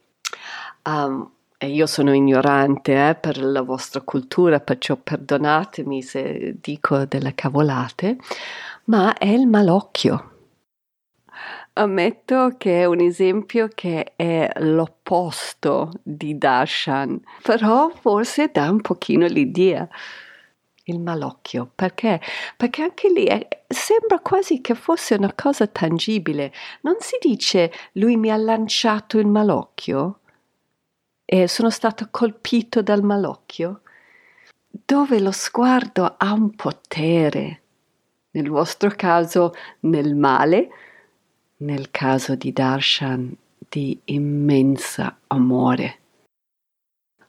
um, 0.84 1.28
e 1.58 1.68
io 1.70 1.88
sono 1.88 2.14
ignorante 2.14 3.10
eh, 3.10 3.16
per 3.16 3.42
la 3.42 3.64
vostra 3.64 4.02
cultura, 4.02 4.60
perciò 4.60 4.96
perdonatemi 4.96 6.04
se 6.04 6.56
dico 6.62 7.06
delle 7.06 7.34
cavolate, 7.34 8.18
ma 8.86 9.18
è 9.18 9.30
il 9.30 9.48
malocchio. 9.48 10.30
Ammetto 11.74 12.58
che 12.60 12.82
è 12.82 12.86
un 12.86 13.00
esempio 13.00 13.68
che 13.74 14.14
è 14.16 14.52
l'opposto 14.58 15.92
di 16.04 16.38
Darshan, 16.38 17.20
però 17.42 17.90
forse 17.90 18.52
dà 18.54 18.70
un 18.70 18.82
pochino 18.82 19.26
l'idea. 19.26 19.88
Il 20.86 21.00
malocchio, 21.00 21.72
perché? 21.74 22.20
Perché 22.58 22.82
anche 22.82 23.10
lì 23.10 23.26
è, 23.26 23.48
sembra 23.68 24.20
quasi 24.20 24.62
che 24.62 24.74
fosse 24.74 25.16
una 25.16 25.34
cosa 25.34 25.68
tangibile. 25.68 26.52
Non 26.82 26.96
si 27.00 27.18
dice 27.20 27.72
lui 27.94 28.18
mi 28.18 28.32
ha 28.32 28.38
lanciato 28.38 29.20
il 29.20 29.28
malocchio? 29.28 30.22
e 31.34 31.48
sono 31.48 31.70
stato 31.70 32.10
colpito 32.12 32.82
dal 32.82 33.04
malocchio, 33.04 33.84
dove 34.70 35.18
lo 35.22 35.32
sguardo 35.32 36.16
ha 36.18 36.34
un 36.34 36.54
potere, 36.56 37.62
nel 38.32 38.50
vostro 38.50 38.92
caso 38.94 39.54
nel 39.82 40.14
male, 40.14 40.70
nel 41.60 41.90
caso 41.90 42.36
di 42.36 42.52
Darshan 42.52 43.34
di 43.58 43.98
immensa 44.06 45.20
amore. 45.28 46.00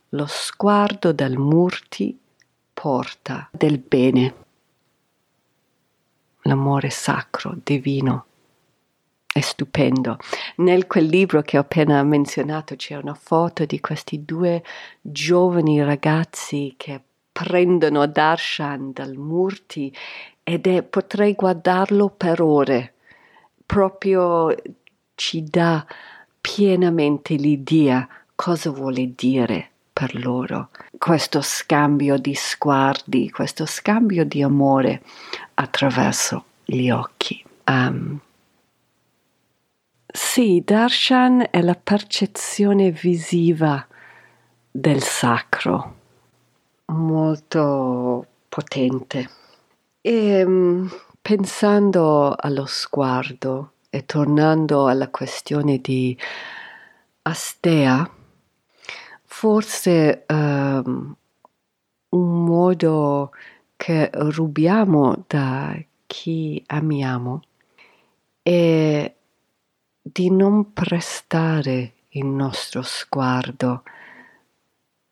Lo 0.09 0.27
sguardo 0.27 1.13
dal 1.13 1.37
Murti 1.37 2.19
porta 2.83 3.49
del 3.53 3.79
bene, 3.79 4.35
l'amore 6.43 6.91
sacro, 6.91 7.55
divino 7.63 8.25
è 9.33 9.39
stupendo. 9.39 10.19
Nel 10.57 10.89
quel 10.89 11.07
libro 11.07 11.43
che 11.43 11.59
ho 11.59 11.61
appena 11.61 12.03
menzionato 12.03 12.75
c'è 12.75 12.97
una 12.97 13.15
foto 13.15 13.67
di 13.67 13.79
questi 13.79 14.25
due 14.25 14.65
giovani 15.01 15.81
ragazzi 15.85 16.75
che 16.77 17.01
prendono 17.31 18.05
Darshan 18.09 18.91
dal 18.93 19.15
Murti 19.15 19.95
ed 20.43 20.67
è, 20.67 20.83
potrei 20.83 21.35
guardarlo 21.35 22.09
per 22.09 22.43
ore. 22.43 22.95
Proprio 23.65 24.53
ci 25.15 25.45
dà 25.45 25.87
pienamente 26.41 27.35
l'idea 27.35 28.09
cosa 28.35 28.71
vuole 28.71 29.13
dire 29.15 29.72
per 29.93 30.15
loro 30.15 30.71
questo 30.99 31.41
scambio 31.41 32.17
di 32.17 32.35
sguardi, 32.35 33.31
questo 33.31 33.67
scambio 33.67 34.25
di 34.25 34.43
amore 34.43 35.03
attraverso 35.55 36.45
gli 36.65 36.91
occhi. 36.91 37.45
Um, 37.67 38.21
sì, 40.07 40.63
darshan 40.65 41.47
è 41.51 41.61
la 41.63 41.75
percezione 41.75 42.91
visiva 42.91 43.87
del 44.71 45.03
sacro, 45.03 45.95
molto 46.87 48.27
potente. 48.49 49.31
E 50.01 50.45
mm, 50.45 50.87
pensando 51.21 52.35
allo 52.39 52.67
sguardo 52.67 53.73
e 53.89 54.05
tornando 54.05 54.87
alla 54.87 55.09
questione 55.09 55.79
di 55.79 56.17
astea, 57.23 58.11
forse 59.43 60.25
um, 60.29 61.17
un 62.11 62.45
modo 62.45 63.33
che 63.75 64.09
rubiamo 64.13 65.25
da 65.27 65.77
chi 66.07 66.63
amiamo 66.69 67.43
è 68.41 69.13
di 70.01 70.31
non 70.31 70.73
prestare 70.73 71.95
il 72.11 72.25
nostro 72.25 72.83
sguardo 72.83 73.83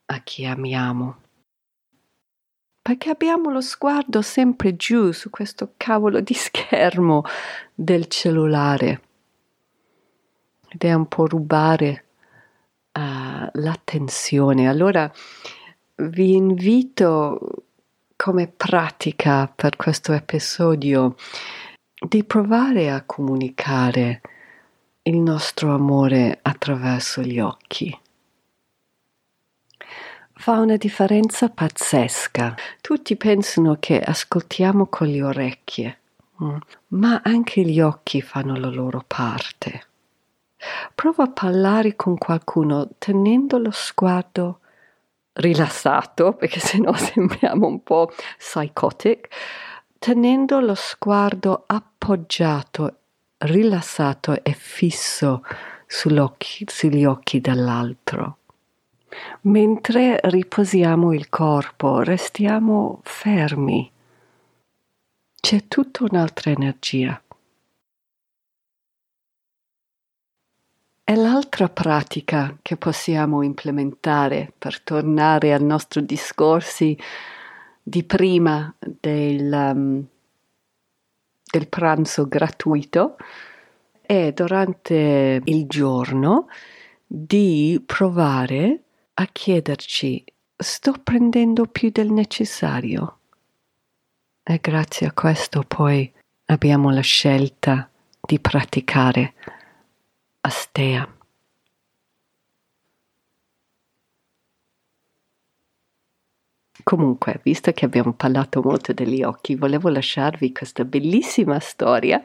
a 0.07 0.21
chi 0.21 0.47
amiamo. 0.47 1.17
Perché 2.83 3.11
abbiamo 3.11 3.51
lo 3.51 3.61
sguardo 3.61 4.23
sempre 4.23 4.77
giù 4.77 5.11
su 5.11 5.29
questo 5.29 5.73
cavolo 5.77 6.21
di 6.21 6.35
schermo 6.35 7.25
del 7.75 8.07
cellulare. 8.07 9.03
Ed 10.69 10.85
è 10.85 10.93
un 10.93 11.09
po' 11.09 11.27
rubare 11.27 12.05
uh, 12.93 13.49
l'attenzione. 13.53 14.69
Allora 14.69 15.11
vi 15.97 16.35
invito 16.35 17.65
come 18.17 18.49
pratica 18.49 19.51
per 19.55 19.77
questo 19.77 20.13
episodio 20.13 21.17
di 22.07 22.25
provare 22.25 22.91
a 22.91 23.03
comunicare 23.05 24.21
il 25.03 25.19
nostro 25.19 25.75
amore 25.75 26.39
attraverso 26.43 27.23
gli 27.23 27.41
occhi. 27.41 27.99
fa 30.41 30.59
una 30.59 30.77
differenza 30.77 31.51
pazzesca. 31.51 32.55
Tutti 32.81 33.15
pensano 33.17 33.77
che 33.79 34.01
ascoltiamo 34.01 34.87
con 34.87 35.09
le 35.09 35.23
orecchie, 35.23 35.99
mm, 36.43 36.57
ma 36.89 37.21
anche 37.23 37.61
gli 37.61 37.79
occhi 37.79 38.23
fanno 38.23 38.57
la 38.57 38.71
loro 38.71 39.05
parte. 39.07 39.90
Prova 40.95 41.25
a 41.25 41.31
parlare 41.31 41.97
con 41.97 42.19
qualcuno 42.19 42.89
tenendo 42.99 43.59
lo 43.59 43.71
sguardo 43.71 44.61
rilassato, 45.35 46.35
perché 46.35 46.61
sennò 46.61 46.93
sembriamo 46.95 47.67
un 47.67 47.83
po' 47.83 48.11
psychotic, 48.39 49.29
tenendo 49.99 50.61
lo 50.61 50.75
sguardo 50.75 51.65
appoggiato, 51.67 52.97
rilassato 53.39 54.43
e 54.43 54.53
fisso 54.53 55.43
sugli 55.87 57.05
occhi 57.05 57.41
dell'altro. 57.41 58.37
Mentre 59.43 60.21
riposiamo 60.23 61.13
il 61.13 61.29
corpo, 61.29 62.01
restiamo 62.01 63.01
fermi. 63.03 63.91
C'è 65.41 65.67
tutta 65.67 66.05
un'altra 66.05 66.51
energia. 66.51 67.21
E 71.11 71.17
l'altra 71.17 71.69
pratica 71.69 72.57
che 72.63 72.77
possiamo 72.77 73.43
implementare 73.43 74.53
per 74.57 74.81
tornare 74.81 75.53
al 75.53 75.65
nostro 75.65 76.01
discorsi 76.01 76.97
di 77.83 78.05
prima 78.05 78.73
del, 78.79 79.51
um, 79.53 80.07
del 81.51 81.69
pranzo 81.69 82.29
gratuito 82.29 83.17
è 84.01 84.31
durante 84.31 85.41
il 85.43 85.67
giorno 85.67 86.47
di 87.05 87.83
provare 87.85 88.83
a 89.15 89.27
chiederci 89.33 90.23
sto 90.57 90.93
prendendo 91.03 91.67
più 91.67 91.91
del 91.91 92.13
necessario? 92.13 93.19
E 94.45 94.59
grazie 94.63 95.09
a 95.09 95.13
questo 95.13 95.65
poi 95.67 96.09
abbiamo 96.45 96.91
la 96.91 97.01
scelta 97.01 97.91
di 98.21 98.39
praticare 98.39 99.35
astea. 100.41 101.09
Comunque, 106.83 107.41
visto 107.43 107.73
che 107.73 107.85
abbiamo 107.85 108.13
parlato 108.15 108.63
molto 108.63 108.93
degli 108.93 109.23
occhi, 109.23 109.55
volevo 109.55 109.89
lasciarvi 109.89 110.53
questa 110.53 110.85
bellissima 110.85 111.61
storia 111.61 112.23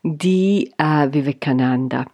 di 0.00 0.72
uh, 0.76 1.08
Vivekananda. 1.08 2.08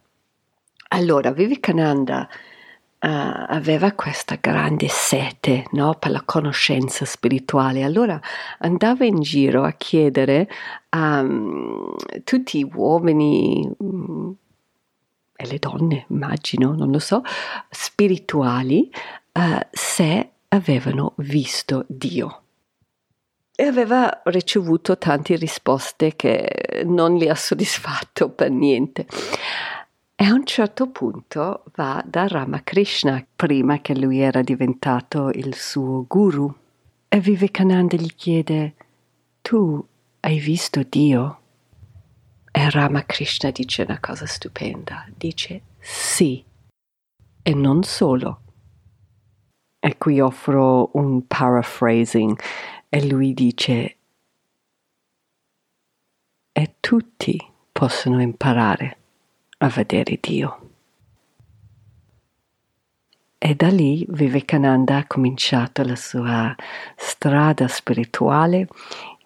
Allora, 0.89 1.31
Vivekananda 1.33 2.29
uh, 2.31 2.99
aveva 3.01 3.93
questa 3.93 4.37
grande 4.41 4.89
sete 4.89 5.67
no, 5.73 5.95
per 5.95 6.11
la 6.11 6.23
conoscenza 6.25 7.05
spirituale, 7.05 7.83
allora 7.83 8.21
andava 8.59 9.05
in 9.05 9.21
giro 9.21 9.63
a 9.65 9.73
chiedere 9.73 10.49
a 10.91 11.21
um, 11.21 11.95
tutti 12.25 12.59
gli 12.59 12.71
uomini 12.73 13.71
um, 13.79 14.35
e 15.37 15.47
le 15.47 15.59
donne, 15.59 16.07
immagino, 16.09 16.75
non 16.75 16.91
lo 16.91 16.99
so, 16.99 17.23
spirituali, 17.71 18.91
uh, 19.33 19.59
se 19.71 20.31
avevano 20.49 21.15
visto 21.17 21.85
Dio. 21.89 22.43
E 23.57 23.65
aveva 23.65 24.23
ricevuto 24.25 24.99
tante 24.99 25.37
risposte 25.37 26.17
che 26.17 26.83
non 26.87 27.17
li 27.17 27.29
ha 27.29 27.35
soddisfatto 27.35 28.31
per 28.31 28.51
niente. 28.51 29.07
E 30.17 30.25
a 30.25 30.33
un 30.33 30.45
certo 30.45 30.89
punto 30.89 31.65
va 31.75 32.03
da 32.07 32.27
Ramakrishna, 32.27 33.25
prima 33.35 33.81
che 33.81 33.97
lui 33.97 34.21
era 34.21 34.43
diventato 34.43 35.31
il 35.31 35.55
suo 35.55 36.05
guru, 36.09 36.53
e 37.09 37.21
Vivekananda 37.21 37.97
gli 37.97 38.13
chiede, 38.15 38.75
tu 39.41 39.85
hai 40.21 40.39
visto 40.39 40.83
Dio? 40.83 41.39
E 42.57 42.71
Ramakrishna 42.71 43.51
dice 43.51 43.83
una 43.83 43.99
cosa 43.99 44.27
stupenda, 44.27 45.09
dice 45.17 45.63
sì, 45.81 46.45
e 47.43 47.53
non 47.53 47.83
solo. 47.83 48.43
E 49.81 49.99
qui 49.99 50.21
offro 50.21 50.91
un 50.93 51.27
paraphrasing 51.27 52.39
e 52.89 53.07
lui 53.09 53.35
dice 53.35 53.97
e 56.53 56.75
tutti 56.79 57.37
possono 57.73 58.23
imparare 58.23 58.99
a 59.59 59.69
vedere 59.69 60.19
Dio. 60.21 60.71
E 63.37 63.55
da 63.57 63.69
lì 63.69 64.07
Vivekananda 64.09 64.99
ha 64.99 65.07
cominciato 65.09 65.83
la 65.83 65.97
sua 65.97 66.55
strada 66.95 67.67
spirituale 67.67 68.69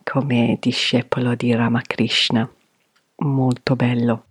come 0.02 0.56
discepolo 0.58 1.34
di 1.34 1.54
Ramakrishna 1.54 2.50
molto 3.18 3.76
bello. 3.76 4.24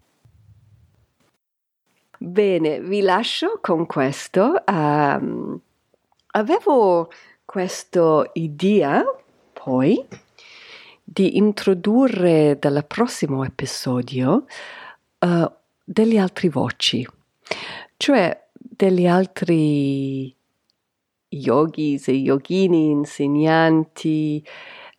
Bene, 2.18 2.80
vi 2.82 3.02
lascio 3.02 3.60
con 3.62 3.86
questo. 3.86 4.64
Um, 4.66 5.60
avevo 6.32 7.12
questa 7.46 8.30
idea 8.34 9.04
poi 9.54 10.04
di 11.04 11.38
introdurre 11.38 12.58
dal 12.60 12.84
prossimo 12.86 13.44
episodio 13.44 14.46
uh, 15.20 15.52
delle 15.84 16.18
altre 16.18 16.50
voci, 16.50 17.08
cioè 17.98 18.46
degli 18.52 19.08
altri 19.08 20.36
yogis 21.30 22.08
e 22.08 22.14
yogini, 22.14 22.90
insegnanti, 22.90 24.44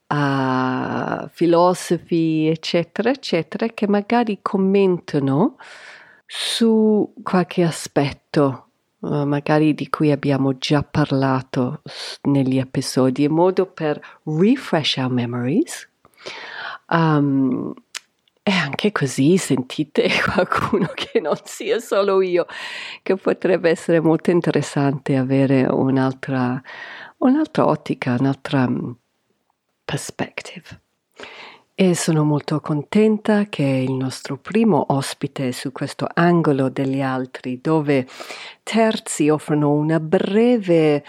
a 0.09 1.29
filosofi, 1.33 2.47
eccetera, 2.47 3.11
eccetera, 3.11 3.67
che 3.69 3.87
magari 3.87 4.39
commentano 4.43 5.57
su 6.27 7.13
qualche 7.23 7.63
aspetto, 7.63 8.67
uh, 9.01 9.25
magari 9.25 9.75
di 9.75 9.89
cui 9.89 10.11
abbiamo 10.11 10.57
già 10.59 10.83
parlato 10.83 11.83
negli 12.23 12.59
episodi, 12.59 13.25
in 13.25 13.33
modo 13.33 13.67
per 13.67 14.01
refresh 14.25 14.97
our 14.97 15.11
memories. 15.11 15.89
Um, 16.91 17.75
e 18.43 18.51
anche 18.51 18.93
così 18.93 19.37
sentite 19.37 20.09
qualcuno 20.25 20.91
che 20.95 21.21
non 21.21 21.37
sia 21.45 21.81
solo 21.81 22.23
io, 22.23 22.47
che 23.03 23.15
potrebbe 23.17 23.69
essere 23.69 24.01
molto 24.01 24.31
interessante 24.31 25.17
avere 25.17 25.65
un'altra, 25.65 26.59
un'altra 27.19 27.67
ottica, 27.67 28.17
un'altra 28.19 28.67
Perspective. 29.89 30.83
E 31.75 31.95
sono 31.95 32.23
molto 32.23 32.61
contenta 32.61 33.47
che 33.47 33.63
il 33.63 33.93
nostro 33.93 34.37
primo 34.37 34.85
ospite 34.89 35.51
su 35.53 35.73
questo 35.73 36.07
angolo 36.13 36.69
degli 36.69 37.01
altri, 37.01 37.59
dove 37.63 38.07
terzi 38.63 39.31
offrono 39.31 39.73
una 39.73 39.99
breve 39.99 41.03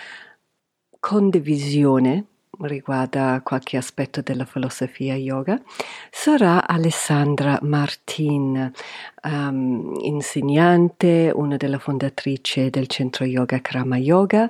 condivisione 0.97 2.23
riguarda 2.61 3.41
qualche 3.43 3.75
aspetto 3.75 4.21
della 4.21 4.45
filosofia 4.45 5.15
yoga, 5.15 5.61
sarà 6.09 6.65
Alessandra 6.65 7.59
Martin, 7.63 8.71
um, 9.23 9.93
insegnante, 10.03 11.31
una 11.33 11.57
delle 11.57 11.79
fondatrici 11.79 12.69
del 12.69 12.87
centro 12.87 13.25
yoga 13.25 13.59
Krama 13.59 13.97
Yoga 13.97 14.49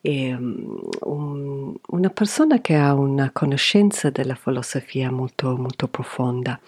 e 0.00 0.34
um, 0.34 1.74
una 1.88 2.10
persona 2.10 2.60
che 2.60 2.74
ha 2.76 2.94
una 2.94 3.30
conoscenza 3.32 4.10
della 4.10 4.34
filosofia 4.34 5.10
molto, 5.10 5.56
molto 5.56 5.88
profonda. 5.88 6.58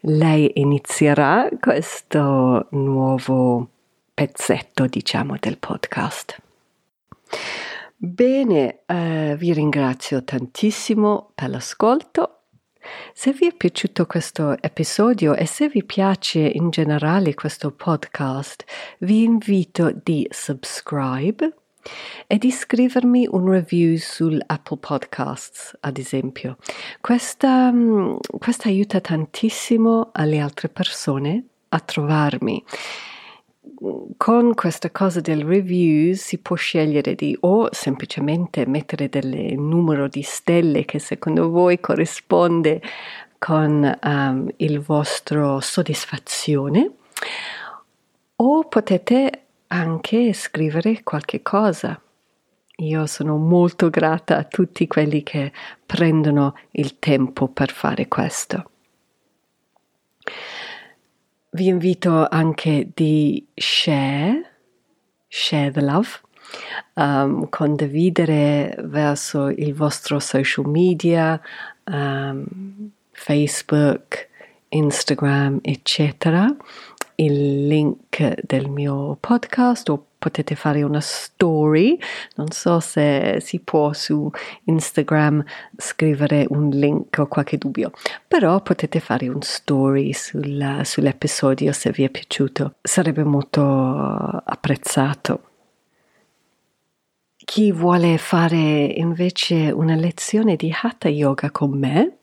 Lei 0.00 0.50
inizierà 0.54 1.48
questo 1.60 2.68
nuovo 2.70 3.68
pezzetto, 4.12 4.86
diciamo, 4.86 5.36
del 5.40 5.58
podcast. 5.58 6.40
Bene, 7.96 8.80
eh, 8.86 9.34
vi 9.38 9.52
ringrazio 9.52 10.22
tantissimo 10.22 11.30
per 11.34 11.48
l'ascolto. 11.48 12.40
Se 13.14 13.32
vi 13.32 13.46
è 13.46 13.54
piaciuto 13.54 14.04
questo 14.04 14.60
episodio 14.60 15.34
e 15.34 15.46
se 15.46 15.68
vi 15.68 15.84
piace 15.84 16.40
in 16.40 16.68
generale 16.68 17.32
questo 17.32 17.70
podcast, 17.70 18.64
vi 18.98 19.22
invito 19.22 19.90
di 19.90 20.26
subscribe 20.30 21.63
e 22.26 22.38
di 22.38 22.50
scrivermi 22.50 23.26
un 23.30 23.48
review 23.48 23.96
su 23.96 24.36
Apple 24.46 24.78
Podcasts, 24.78 25.76
ad 25.80 25.98
esempio. 25.98 26.56
Questa, 27.00 27.70
mm, 27.70 28.16
questa 28.38 28.68
aiuta 28.68 29.00
tantissimo 29.00 30.10
alle 30.12 30.38
altre 30.38 30.68
persone 30.68 31.44
a 31.68 31.80
trovarmi 31.80 32.62
con 34.16 34.54
questa 34.54 34.90
cosa 34.90 35.20
del 35.20 35.44
review 35.44 36.14
si 36.14 36.38
può 36.38 36.56
scegliere 36.56 37.14
di 37.14 37.36
o 37.40 37.68
semplicemente 37.72 38.66
mettere 38.66 39.08
del 39.08 39.54
numero 39.58 40.08
di 40.08 40.22
stelle 40.22 40.84
che 40.84 40.98
secondo 40.98 41.50
voi 41.50 41.80
corrisponde 41.80 42.80
con 43.38 43.98
um, 44.02 44.48
il 44.56 44.80
vostro 44.80 45.60
soddisfazione 45.60 46.90
o 48.36 48.64
potete 48.64 49.43
anche 49.74 50.32
scrivere 50.32 51.02
qualche 51.02 51.42
cosa. 51.42 52.00
Io 52.78 53.06
sono 53.06 53.36
molto 53.36 53.90
grata 53.90 54.36
a 54.36 54.44
tutti 54.44 54.86
quelli 54.86 55.24
che 55.24 55.52
prendono 55.84 56.56
il 56.72 56.98
tempo 57.00 57.48
per 57.48 57.72
fare 57.72 58.06
questo. 58.06 58.70
Vi 61.50 61.66
invito 61.66 62.26
anche 62.28 62.88
di 62.94 63.44
share, 63.52 64.52
share 65.28 65.72
the 65.72 65.82
love, 65.82 66.08
um, 66.94 67.48
condividere 67.48 68.76
verso 68.78 69.48
il 69.48 69.74
vostro 69.74 70.20
social 70.20 70.66
media, 70.66 71.40
um, 71.84 72.90
Facebook, 73.10 74.28
Instagram, 74.68 75.60
eccetera, 75.62 76.54
il 77.16 77.66
link 77.66 78.40
del 78.42 78.68
mio 78.68 79.16
podcast 79.20 79.88
o 79.88 80.06
potete 80.18 80.54
fare 80.54 80.82
una 80.82 81.00
story. 81.00 81.98
Non 82.36 82.50
so 82.50 82.80
se 82.80 83.38
si 83.40 83.60
può 83.60 83.92
su 83.92 84.30
Instagram 84.64 85.44
scrivere 85.76 86.46
un 86.48 86.70
link 86.70 87.18
o 87.18 87.26
qualche 87.26 87.58
dubbio, 87.58 87.92
però 88.26 88.60
potete 88.62 89.00
fare 89.00 89.28
un 89.28 89.42
story 89.42 90.12
sul, 90.12 90.80
sull'episodio 90.82 91.72
se 91.72 91.90
vi 91.90 92.04
è 92.04 92.08
piaciuto. 92.08 92.76
Sarebbe 92.80 93.22
molto 93.22 93.62
apprezzato. 93.62 95.48
Chi 97.36 97.72
vuole 97.72 98.16
fare 98.16 98.56
invece 98.56 99.70
una 99.70 99.94
lezione 99.94 100.56
di 100.56 100.74
Hatha 100.74 101.10
Yoga 101.10 101.50
con 101.50 101.78
me, 101.78 102.16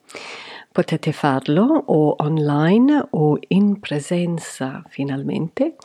potete 0.72 1.12
farlo 1.12 1.84
o 1.88 2.16
online 2.20 3.08
o 3.12 3.38
in 3.50 3.80
presenza 3.80 4.84
finalmente 4.88 5.76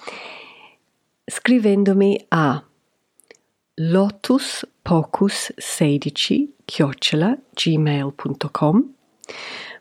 scrivendomi 1.25 2.25
a 2.29 2.64
lotuspocus16 3.79 6.49
chiocciola 6.64 7.37
gmail.com 7.53 8.94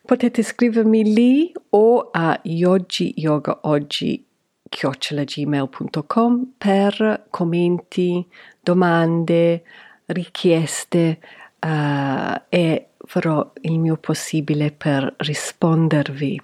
potete 0.05 0.43
scrivermi 0.43 1.13
lì 1.13 1.53
o 1.69 2.09
a 2.11 2.37
yogi 2.43 3.13
yoga 3.15 3.59
oggi 3.63 4.23
chiocciolagmail.com 4.67 6.53
per 6.57 7.27
commenti, 7.29 8.27
domande, 8.59 9.63
richieste 10.07 11.19
uh, 11.59 12.41
e 12.49 12.89
farò 13.05 13.51
il 13.61 13.79
mio 13.79 13.97
possibile 13.97 14.71
per 14.71 15.13
rispondervi. 15.17 16.41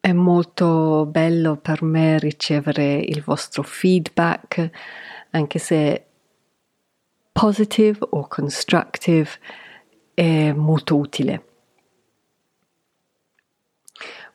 È 0.00 0.12
molto 0.12 1.06
bello 1.06 1.56
per 1.56 1.82
me 1.82 2.18
ricevere 2.18 2.94
il 2.94 3.22
vostro 3.22 3.62
feedback, 3.62 4.70
anche 5.30 5.58
se 5.58 6.04
positive 7.32 7.98
o 8.10 8.26
constructive, 8.28 9.28
è 10.14 10.52
molto 10.52 10.96
utile. 10.96 11.44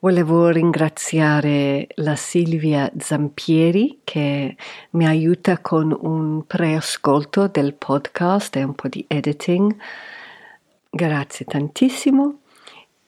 Volevo 0.04 0.50
ringraziare 0.50 1.88
la 1.96 2.16
Silvia 2.16 2.92
Zampieri 2.98 4.00
che 4.04 4.56
mi 4.92 5.06
aiuta 5.06 5.60
con 5.60 5.96
un 5.96 6.46
preascolto 6.48 7.48
del 7.48 7.76
podcast 7.76 8.56
e 8.56 8.64
un 8.64 8.74
po' 8.74 8.88
di 8.88 9.06
editing. 9.08 9.76
Grazie 10.90 11.46
tantissimo 11.46 12.40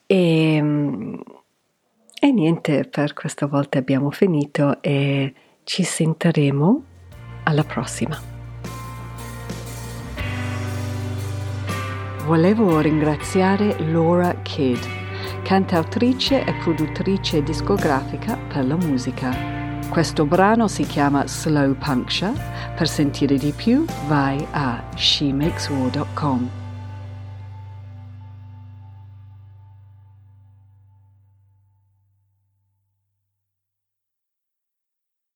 e 0.06 0.62
e 2.24 2.32
niente, 2.32 2.86
per 2.86 3.12
questa 3.14 3.48
volta 3.48 3.80
abbiamo 3.80 4.10
finito 4.10 4.82
e 4.82 5.34
ci 5.66 5.84
sentiremo 5.84 6.84
alla 7.44 7.66
prossima. 7.66 8.18
Volevo 12.26 12.80
ringraziare 12.80 13.76
Laura 13.92 14.36
Kidd, 14.42 15.03
cantautrice 15.44 16.44
e 16.44 16.54
produttrice 16.54 17.44
discografica 17.44 18.38
per 18.48 18.66
la 18.66 18.76
musica. 18.76 19.32
Questo 19.90 20.26
brano 20.26 20.68
si 20.68 20.84
chiama 20.84 21.28
Slow 21.28 21.76
Puncture. 21.76 22.34
Per 22.76 22.88
sentire 22.88 23.38
di 23.38 23.52
più 23.52 23.86
vai 24.08 24.44
a 24.52 24.84
shemakeswar.com. 24.96 26.63